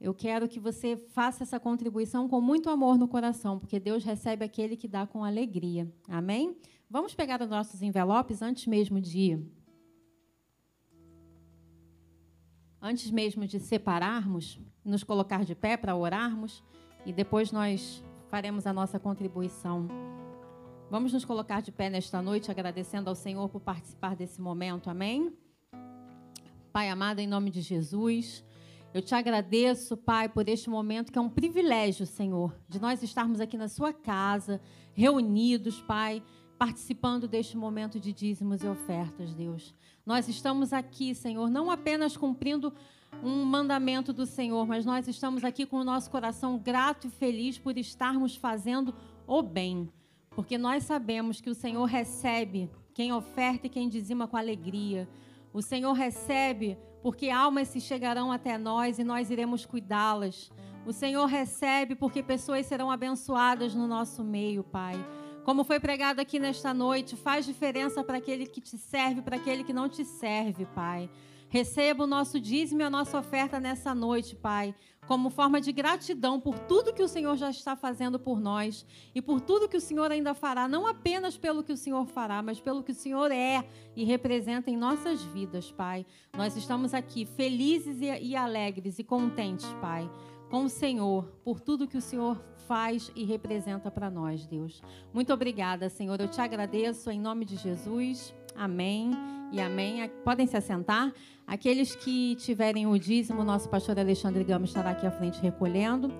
[0.00, 4.44] eu quero que você faça essa contribuição com muito amor no coração, porque Deus recebe
[4.44, 5.90] aquele que dá com alegria.
[6.08, 6.56] Amém?
[6.88, 9.42] Vamos pegar os nossos envelopes antes mesmo de
[12.80, 16.62] antes mesmo de separarmos, nos colocar de pé para orarmos
[17.04, 19.88] e depois nós faremos a nossa contribuição.
[20.88, 24.88] Vamos nos colocar de pé nesta noite, agradecendo ao Senhor por participar desse momento.
[24.88, 25.32] Amém?
[26.72, 28.44] Pai amado, em nome de Jesus,
[28.94, 33.40] eu te agradeço, Pai, por este momento que é um privilégio, Senhor, de nós estarmos
[33.40, 34.60] aqui na Sua casa,
[34.94, 36.22] reunidos, Pai,
[36.58, 39.74] participando deste momento de dízimos e ofertas, Deus.
[40.04, 42.72] Nós estamos aqui, Senhor, não apenas cumprindo
[43.22, 47.58] um mandamento do Senhor, mas nós estamos aqui com o nosso coração grato e feliz
[47.58, 48.94] por estarmos fazendo
[49.26, 49.88] o bem,
[50.30, 55.08] porque nós sabemos que o Senhor recebe quem oferta e quem dizima com alegria.
[55.56, 60.52] O Senhor recebe porque almas se chegarão até nós e nós iremos cuidá-las.
[60.84, 65.02] O Senhor recebe porque pessoas serão abençoadas no nosso meio, Pai.
[65.46, 69.64] Como foi pregado aqui nesta noite, faz diferença para aquele que te serve, para aquele
[69.64, 71.08] que não te serve, Pai.
[71.48, 74.74] Receba o nosso dízimo e a nossa oferta nessa noite, Pai,
[75.06, 78.84] como forma de gratidão por tudo que o Senhor já está fazendo por nós
[79.14, 82.42] e por tudo que o Senhor ainda fará, não apenas pelo que o Senhor fará,
[82.42, 83.64] mas pelo que o Senhor é
[83.94, 86.04] e representa em nossas vidas, Pai.
[86.36, 90.10] Nós estamos aqui felizes e, alegres e contentes, Pai,
[90.50, 94.82] com o Senhor, por tudo que o Senhor faz e representa para nós, Deus.
[95.12, 96.20] Muito obrigada, Senhor.
[96.20, 98.34] Eu te agradeço em nome de Jesus.
[98.56, 100.08] Amém e amém.
[100.24, 101.12] Podem se assentar.
[101.46, 106.10] Aqueles que tiverem o dízimo, nosso pastor Alexandre Gama estará aqui à frente recolhendo.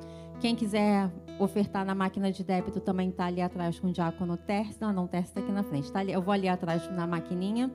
[0.40, 4.76] Quem quiser ofertar na máquina de débito também está ali atrás com o diácono Tércio.
[4.80, 5.90] Não, não, Tércio está aqui na frente.
[5.90, 7.70] Tá ali, eu vou ali atrás na maquininha.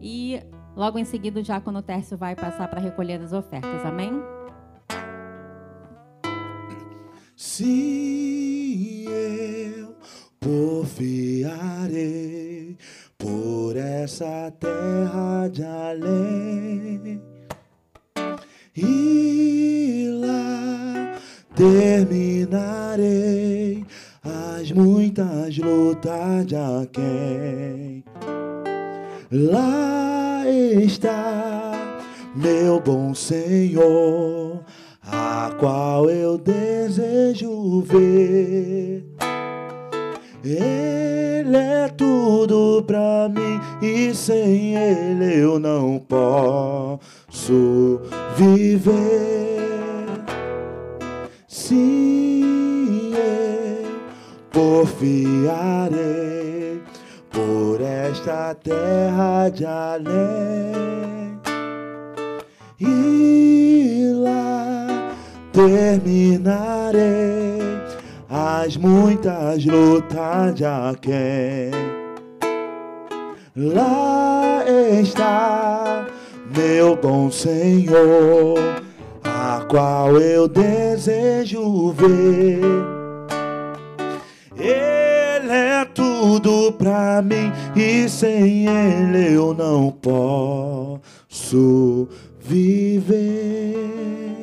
[0.00, 0.40] E
[0.74, 3.84] logo em seguida o diácono Tércio vai passar para recolher as ofertas.
[3.84, 4.10] Amém?
[7.36, 9.94] Se eu
[10.40, 12.51] porfiarei
[13.22, 17.22] por essa terra de além.
[18.76, 21.14] E lá
[21.54, 23.06] terminarei
[24.24, 28.02] as muitas lutas de quem
[29.30, 31.72] lá está
[32.34, 34.64] meu bom Senhor
[35.00, 39.04] a qual eu desejo ver
[41.54, 48.00] ele é tudo pra mim e sem Ele eu não posso
[48.36, 49.60] viver.
[51.46, 54.00] Sim, eu
[54.50, 55.92] porfiarei
[57.30, 61.38] por esta terra de além
[62.80, 64.86] e lá
[65.52, 67.41] terminarei
[68.60, 70.64] as muitas lutas de
[71.00, 71.70] quem
[73.56, 74.62] lá
[75.00, 76.06] está
[76.54, 78.58] meu bom Senhor,
[79.24, 82.60] a qual eu desejo ver.
[84.54, 91.00] Ele é tudo pra mim e sem ele eu não posso
[92.38, 94.41] viver.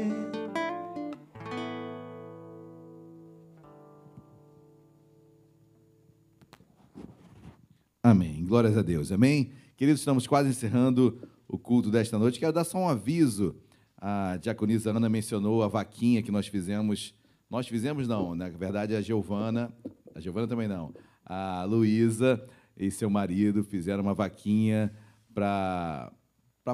[8.02, 8.46] Amém.
[8.46, 9.12] Glórias a Deus.
[9.12, 9.52] Amém.
[9.76, 12.40] Queridos, estamos quase encerrando o culto desta noite.
[12.40, 13.58] Quero dar só um aviso.
[13.98, 17.14] A diaconisa Ana mencionou a vaquinha que nós fizemos.
[17.50, 19.74] Nós fizemos, não, na verdade, a Giovana,
[20.16, 20.94] a Giovana também não,
[21.26, 22.42] a Luísa
[22.78, 24.94] e seu marido fizeram uma vaquinha
[25.34, 26.10] para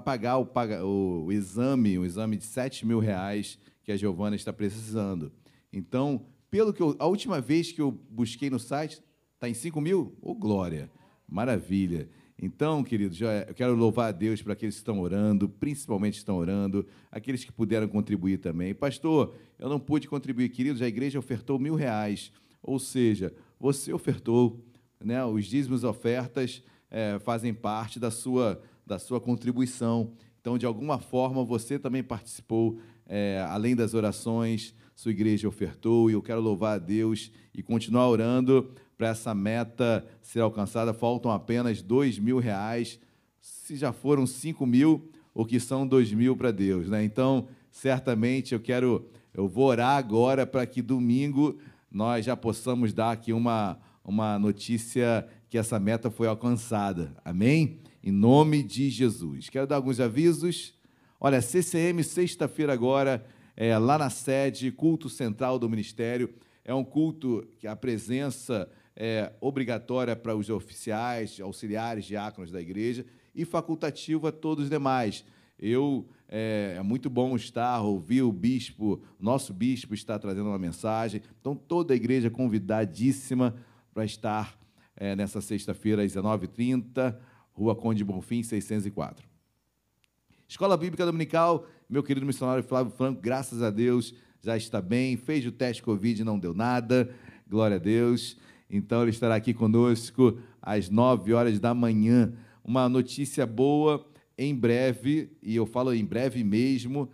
[0.03, 0.47] pagar o,
[0.83, 5.31] o, o, exame, um exame de 7 mil reais que a Giovana está precisando.
[5.73, 9.01] Então, pelo que eu, a última vez que eu busquei no site,
[9.33, 10.15] está em 5 mil?
[10.21, 10.87] Ô, oh, glória!
[11.27, 12.07] Maravilha.
[12.37, 16.85] Então, queridos, eu quero louvar a Deus para aqueles que estão orando, principalmente estão orando,
[17.09, 18.75] aqueles que puderam contribuir também.
[18.75, 24.61] Pastor, eu não pude contribuir, queridos, a igreja ofertou mil reais, ou seja, você ofertou,
[25.01, 25.23] né?
[25.23, 26.61] Os dízimos ofertas
[26.91, 30.11] é, fazem parte da sua, da sua contribuição.
[30.41, 36.13] Então, de alguma forma, você também participou, é, além das orações, sua igreja ofertou, e
[36.13, 41.81] eu quero louvar a Deus e continuar orando para essa meta ser alcançada, faltam apenas
[41.81, 42.99] dois mil reais.
[43.41, 47.03] Se já foram cinco mil, o que são dois mil para Deus, né?
[47.03, 51.57] Então, certamente eu quero, eu vou orar agora para que domingo
[51.91, 57.15] nós já possamos dar aqui uma, uma notícia que essa meta foi alcançada.
[57.23, 57.79] Amém?
[58.03, 59.49] Em nome de Jesus.
[59.49, 60.73] Quero dar alguns avisos.
[61.19, 66.33] Olha, CCM, sexta-feira agora, é, lá na sede, culto central do Ministério.
[66.63, 73.05] É um culto que a presença é, obrigatória para os oficiais, auxiliares, diáconos da igreja
[73.33, 75.25] e facultativa a todos os demais.
[75.59, 81.21] Eu é, é, muito bom estar, ouvir o bispo, nosso bispo está trazendo uma mensagem.
[81.39, 83.55] Então, toda a igreja convidadíssima
[83.93, 84.57] para estar
[84.95, 87.15] é, nessa sexta-feira, às 19h30,
[87.53, 89.27] Rua Conde Bonfim, 604.
[90.47, 95.45] Escola Bíblica Dominical, meu querido missionário Flávio Franco, graças a Deus, já está bem, fez
[95.45, 97.09] o teste Covid, não deu nada,
[97.47, 98.37] glória a Deus.
[98.69, 102.33] Então, ele estará aqui conosco às nove horas da manhã.
[102.63, 104.05] Uma notícia boa,
[104.37, 107.09] em breve, e eu falo em breve mesmo,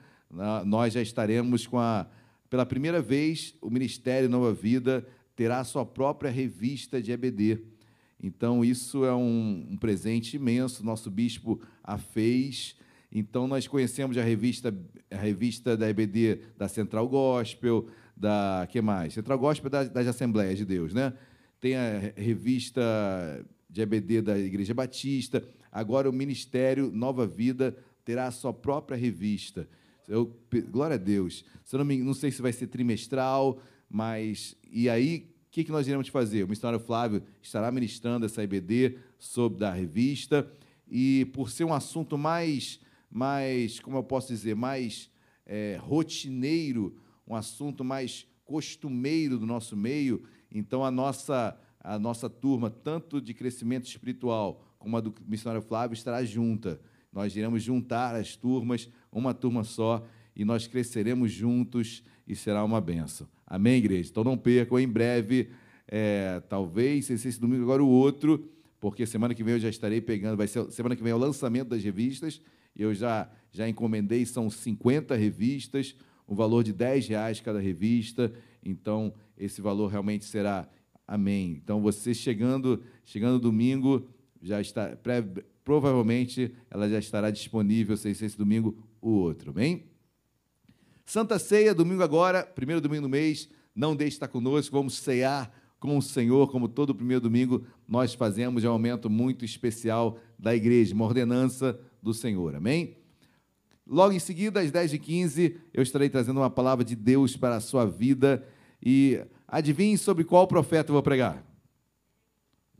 [0.65, 2.07] nós já estaremos com a.
[2.49, 5.05] Pela primeira vez, o Ministério Nova Vida
[5.35, 7.59] terá a sua própria revista de EBD.
[8.21, 10.85] Então, isso é um, um presente imenso.
[10.85, 12.75] Nosso bispo a fez.
[13.11, 14.73] Então, nós conhecemos a revista,
[15.09, 18.67] a revista da EBD da Central Gospel, da.
[18.69, 19.13] que mais?
[19.13, 21.13] Central Gospel das, das Assembleias de Deus, né?
[21.61, 22.81] Tem a revista
[23.69, 25.47] de EBD da Igreja Batista.
[25.71, 29.69] Agora o Ministério Nova Vida terá a sua própria revista.
[30.07, 30.35] Eu,
[30.71, 31.45] glória a Deus.
[31.63, 34.57] Se não, me, não sei se vai ser trimestral, mas.
[34.71, 36.43] E aí, o que, que nós iremos fazer?
[36.43, 40.51] O missionário Flávio estará ministrando essa EBD sobre da revista.
[40.89, 42.79] E por ser um assunto mais,
[43.09, 45.11] mais como eu posso dizer, mais
[45.45, 52.69] é, rotineiro, um assunto mais costumeiro do nosso meio, então a nossa, a nossa turma,
[52.69, 56.79] tanto de crescimento espiritual como a do missionário Flávio, estará junta.
[57.13, 60.05] Nós iremos juntar as turmas, uma turma só,
[60.35, 63.27] e nós cresceremos juntos e será uma benção.
[63.45, 64.09] Amém, igreja?
[64.09, 65.49] Então não percam, em breve,
[65.87, 68.49] é, talvez, se esse domingo agora o outro,
[68.79, 71.19] porque semana que vem eu já estarei pegando, vai ser semana que vem é o
[71.19, 72.41] lançamento das revistas,
[72.75, 75.95] eu já, já encomendei, são 50 revistas,
[76.25, 78.33] o valor de 10 reais cada revista,
[78.63, 80.69] então esse valor realmente será
[81.07, 81.59] amém.
[81.61, 84.07] Então você chegando, chegando domingo,
[84.39, 85.23] já está pré,
[85.63, 89.85] provavelmente ela já estará disponível, sei se esse domingo o outro, amém?
[91.03, 95.51] Santa Ceia, domingo agora, primeiro domingo do mês, não deixe de estar conosco, vamos cear
[95.79, 100.55] com o Senhor, como todo primeiro domingo nós fazemos, é um momento muito especial da
[100.55, 102.95] igreja, uma ordenança do Senhor, amém?
[103.85, 107.85] Logo em seguida, às 10h15, eu estarei trazendo uma palavra de Deus para a sua
[107.85, 108.47] vida.
[108.83, 111.45] E adivinhe sobre qual profeta eu vou pregar?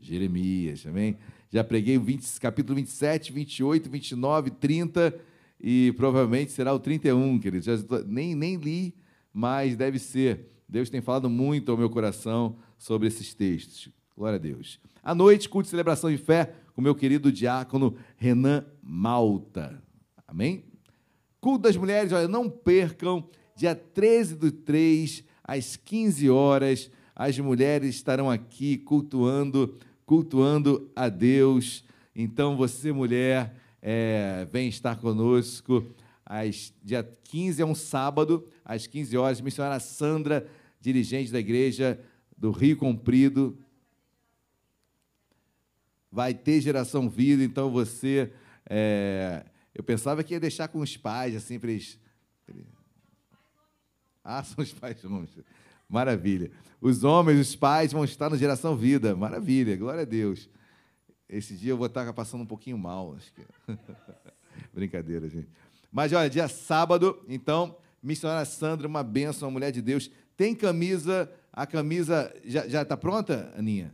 [0.00, 1.16] Jeremias, amém?
[1.50, 5.14] Já preguei o 20, capítulo 27, 28, 29, 30
[5.60, 7.66] e provavelmente será o 31, queridos.
[7.66, 7.74] Já
[8.06, 8.94] nem, nem li,
[9.32, 10.50] mas deve ser.
[10.68, 13.90] Deus tem falado muito ao meu coração sobre esses textos.
[14.16, 14.80] Glória a Deus.
[15.02, 19.82] À noite, culto de celebração de fé com meu querido diácono Renan Malta.
[20.26, 20.64] Amém?
[21.40, 27.94] Culto das mulheres, olha, não percam, dia 13 do 3, às 15 horas, as mulheres
[27.94, 31.84] estarão aqui cultuando, cultuando a Deus.
[32.14, 35.84] Então, você, mulher, é, vem estar conosco.
[36.24, 40.48] Às, dia 15 é um sábado, às 15 horas, missionária Sandra,
[40.80, 42.00] dirigente da igreja
[42.36, 43.58] do Rio Comprido.
[46.10, 48.32] Vai ter geração vida, então você.
[48.68, 49.44] É,
[49.74, 51.98] eu pensava que ia deixar com os pais, assim, para eles.
[54.24, 55.30] Ah, são os pais homens.
[55.88, 56.50] Maravilha.
[56.80, 59.14] Os homens, os pais vão estar no Geração Vida.
[59.14, 60.48] Maravilha, glória a Deus.
[61.28, 63.14] Esse dia eu vou estar passando um pouquinho mal.
[63.16, 63.42] Acho que...
[64.72, 65.48] Brincadeira, gente.
[65.90, 70.10] Mas olha, dia sábado, então, missionária Sandra, uma bênção, uma mulher de Deus.
[70.36, 73.92] Tem camisa a camisa já está pronta, Aninha?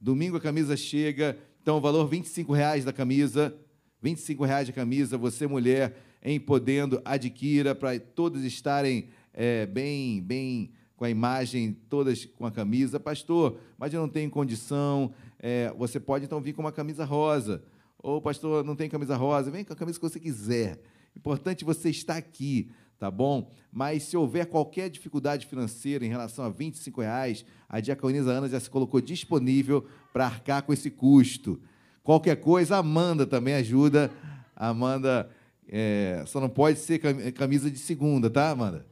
[0.00, 1.38] Domingo a camisa chega.
[1.60, 3.54] Então, o valor R$ 25,00 da camisa.
[4.02, 5.18] R$ 25,00 a camisa.
[5.18, 12.24] Você, mulher, em podendo, adquira para todos estarem é, bem, bem com a imagem, todas
[12.24, 13.00] com a camisa.
[13.00, 15.12] Pastor, mas eu não tenho condição.
[15.38, 17.62] É, você pode, então, vir com uma camisa rosa.
[17.98, 19.50] Ou, pastor, não tem camisa rosa.
[19.50, 20.80] Vem com a camisa que você quiser.
[21.16, 22.70] Importante você estar aqui
[23.02, 23.50] tá bom?
[23.72, 28.60] Mas se houver qualquer dificuldade financeira em relação a 25 reais, a Diaconisa Ana já
[28.60, 31.60] se colocou disponível para arcar com esse custo.
[32.04, 34.08] Qualquer coisa, a Amanda também ajuda.
[34.54, 35.28] Amanda
[35.68, 36.98] é, só não pode ser
[37.32, 38.86] camisa de segunda, tá, Amanda?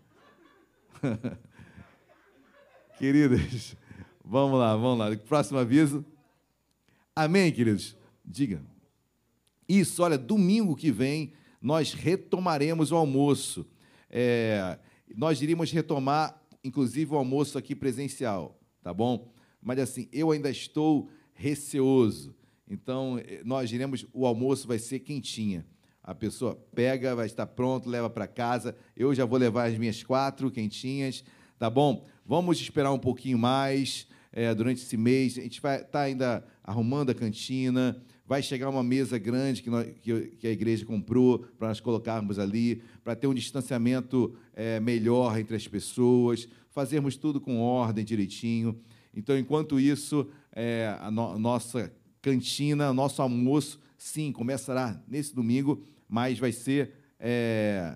[2.99, 3.77] Queridos,
[4.25, 5.17] vamos lá, vamos lá.
[5.17, 6.05] Próximo aviso.
[7.17, 7.97] Amém, queridos?
[8.25, 8.63] Diga.
[9.69, 13.67] Isso, olha, domingo que vem nós retomaremos o almoço
[14.11, 14.79] é,
[15.17, 19.33] nós iríamos retomar, inclusive, o almoço aqui presencial, tá bom?
[19.63, 22.35] Mas assim, eu ainda estou receoso.
[22.69, 25.65] Então, eh, nós iremos, o almoço vai ser quentinha.
[26.11, 28.75] A pessoa pega, vai estar pronto, leva para casa.
[28.97, 31.23] Eu já vou levar as minhas quatro quentinhas,
[31.57, 32.05] tá bom?
[32.27, 35.39] Vamos esperar um pouquinho mais é, durante esse mês.
[35.39, 39.71] A gente vai estar tá ainda arrumando a cantina, vai chegar uma mesa grande que,
[39.71, 44.81] nós, que, que a igreja comprou para nós colocarmos ali, para ter um distanciamento é,
[44.81, 48.77] melhor entre as pessoas, fazermos tudo com ordem, direitinho.
[49.15, 55.81] Então, enquanto isso, é, a no, nossa cantina, nosso almoço, sim, começará nesse domingo,
[56.11, 57.95] mas vai ser é,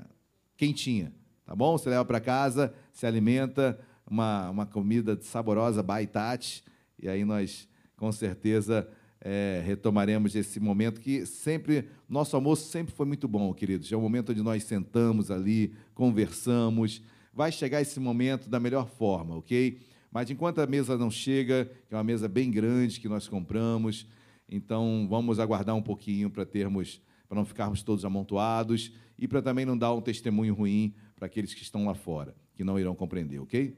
[0.56, 1.12] quentinha,
[1.44, 1.76] tá bom?
[1.76, 3.78] Você leva para casa, se alimenta,
[4.08, 6.62] uma, uma comida saborosa, baitate,
[6.98, 8.88] e aí nós, com certeza,
[9.20, 13.90] é, retomaremos esse momento que sempre, nosso almoço sempre foi muito bom, queridos.
[13.90, 17.02] É o momento onde nós sentamos ali, conversamos.
[17.32, 19.80] Vai chegar esse momento da melhor forma, ok?
[20.12, 24.06] Mas enquanto a mesa não chega, que é uma mesa bem grande que nós compramos,
[24.48, 27.00] então vamos aguardar um pouquinho para termos,
[27.34, 31.52] para não ficarmos todos amontoados e para também não dar um testemunho ruim para aqueles
[31.52, 33.76] que estão lá fora, que não irão compreender, ok?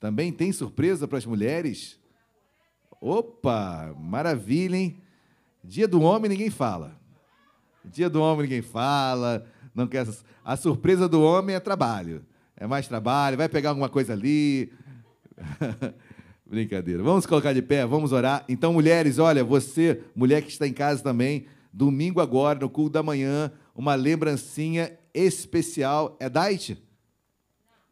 [0.00, 2.00] Também tem surpresa para as mulheres?
[3.00, 5.00] Opa, maravilha, hein?
[5.62, 6.98] Dia do homem ninguém fala.
[7.84, 9.46] Dia do homem ninguém fala.
[9.72, 10.06] Não quer
[10.44, 12.26] a surpresa do homem é trabalho.
[12.56, 14.72] É mais trabalho, vai pegar alguma coisa ali.
[16.50, 17.00] Brincadeira.
[17.00, 18.44] Vamos colocar de pé, vamos orar.
[18.48, 23.04] Então, mulheres, olha, você, mulher que está em casa também, domingo agora, no culto da
[23.04, 26.16] manhã, uma lembrancinha especial.
[26.18, 26.76] É Dait?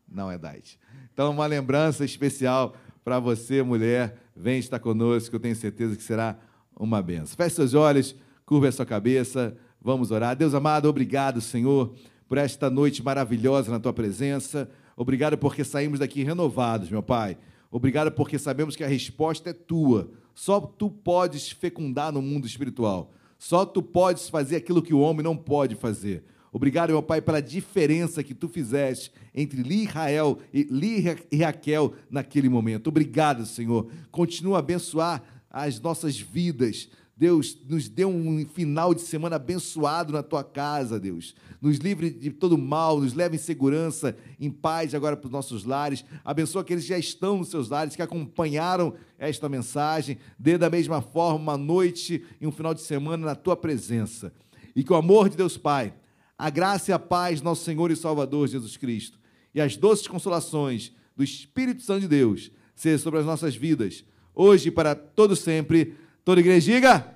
[0.09, 0.77] Não é Dait.
[1.13, 2.75] Então, uma lembrança especial
[3.05, 4.19] para você, mulher.
[4.35, 6.37] Vem estar conosco, eu tenho certeza que será
[6.77, 7.37] uma benção.
[7.37, 10.35] Feche seus olhos, curva a sua cabeça, vamos orar.
[10.35, 11.95] Deus amado, obrigado, Senhor,
[12.29, 14.69] por esta noite maravilhosa na tua presença.
[14.97, 17.39] Obrigado porque saímos daqui renovados, meu Pai.
[17.71, 20.11] Obrigado porque sabemos que a resposta é tua.
[20.35, 23.13] Só tu podes fecundar no mundo espiritual.
[23.39, 26.25] Só tu podes fazer aquilo que o homem não pode fazer.
[26.51, 31.05] Obrigado, meu Pai, pela diferença que tu fizeste entre Li e Rael e Li
[31.41, 32.89] Raquel naquele momento.
[32.89, 33.91] Obrigado, Senhor.
[34.11, 36.89] Continua a abençoar as nossas vidas.
[37.19, 41.35] Deus, nos dê um final de semana abençoado na tua casa, Deus.
[41.61, 45.65] Nos livre de todo mal, nos leve em segurança, em paz agora para os nossos
[45.65, 46.05] lares.
[46.25, 50.17] Abençoa aqueles que já estão nos seus lares, que acompanharam esta mensagem.
[50.39, 54.33] Dê da mesma forma uma noite e um final de semana na tua presença.
[54.77, 55.93] E que o amor de Deus Pai,
[56.39, 59.19] a graça e a paz, nosso Senhor e Salvador Jesus Cristo,
[59.53, 64.69] e as doces consolações do Espírito Santo de Deus, sejam sobre as nossas vidas, hoje
[64.69, 65.97] e para todo sempre.
[66.29, 67.07] Toda igreja diga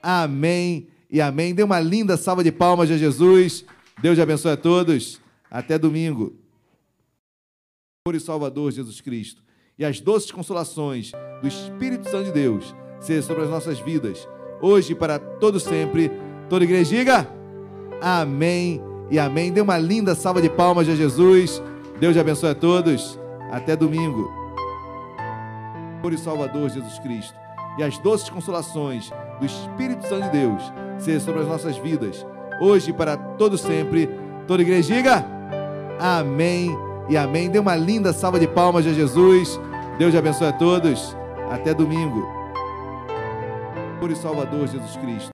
[0.00, 1.52] amém e amém.
[1.52, 3.64] Dê uma linda salva de palmas a Jesus.
[4.00, 5.20] Deus abençoe a todos.
[5.50, 6.36] Até domingo.
[8.06, 9.42] Senhor e Salvador Jesus Cristo,
[9.76, 11.10] e as doces consolações
[11.42, 14.28] do Espírito Santo de Deus, sejam sobre as nossas vidas,
[14.62, 16.08] hoje e para todo sempre.
[16.48, 17.28] Toda igreja diga
[18.00, 19.52] amém e amém.
[19.52, 21.60] Dê uma linda salva de palmas a Jesus.
[21.98, 23.18] Deus abençoe a todos.
[23.50, 24.32] Até domingo.
[26.00, 27.34] Senhor e Salvador Jesus Cristo,
[27.78, 32.24] e as doces consolações do Espírito Santo de Deus sejam sobre as nossas vidas,
[32.60, 34.08] hoje e para todo sempre.
[34.46, 35.24] Toda igreja diga
[35.98, 36.76] amém
[37.08, 37.50] e amém.
[37.50, 39.60] Dê uma linda salva de palmas a Jesus.
[39.98, 41.16] Deus abençoe a todos.
[41.50, 42.44] Até domingo.
[44.10, 45.22] E Salvador Jesus Cristo.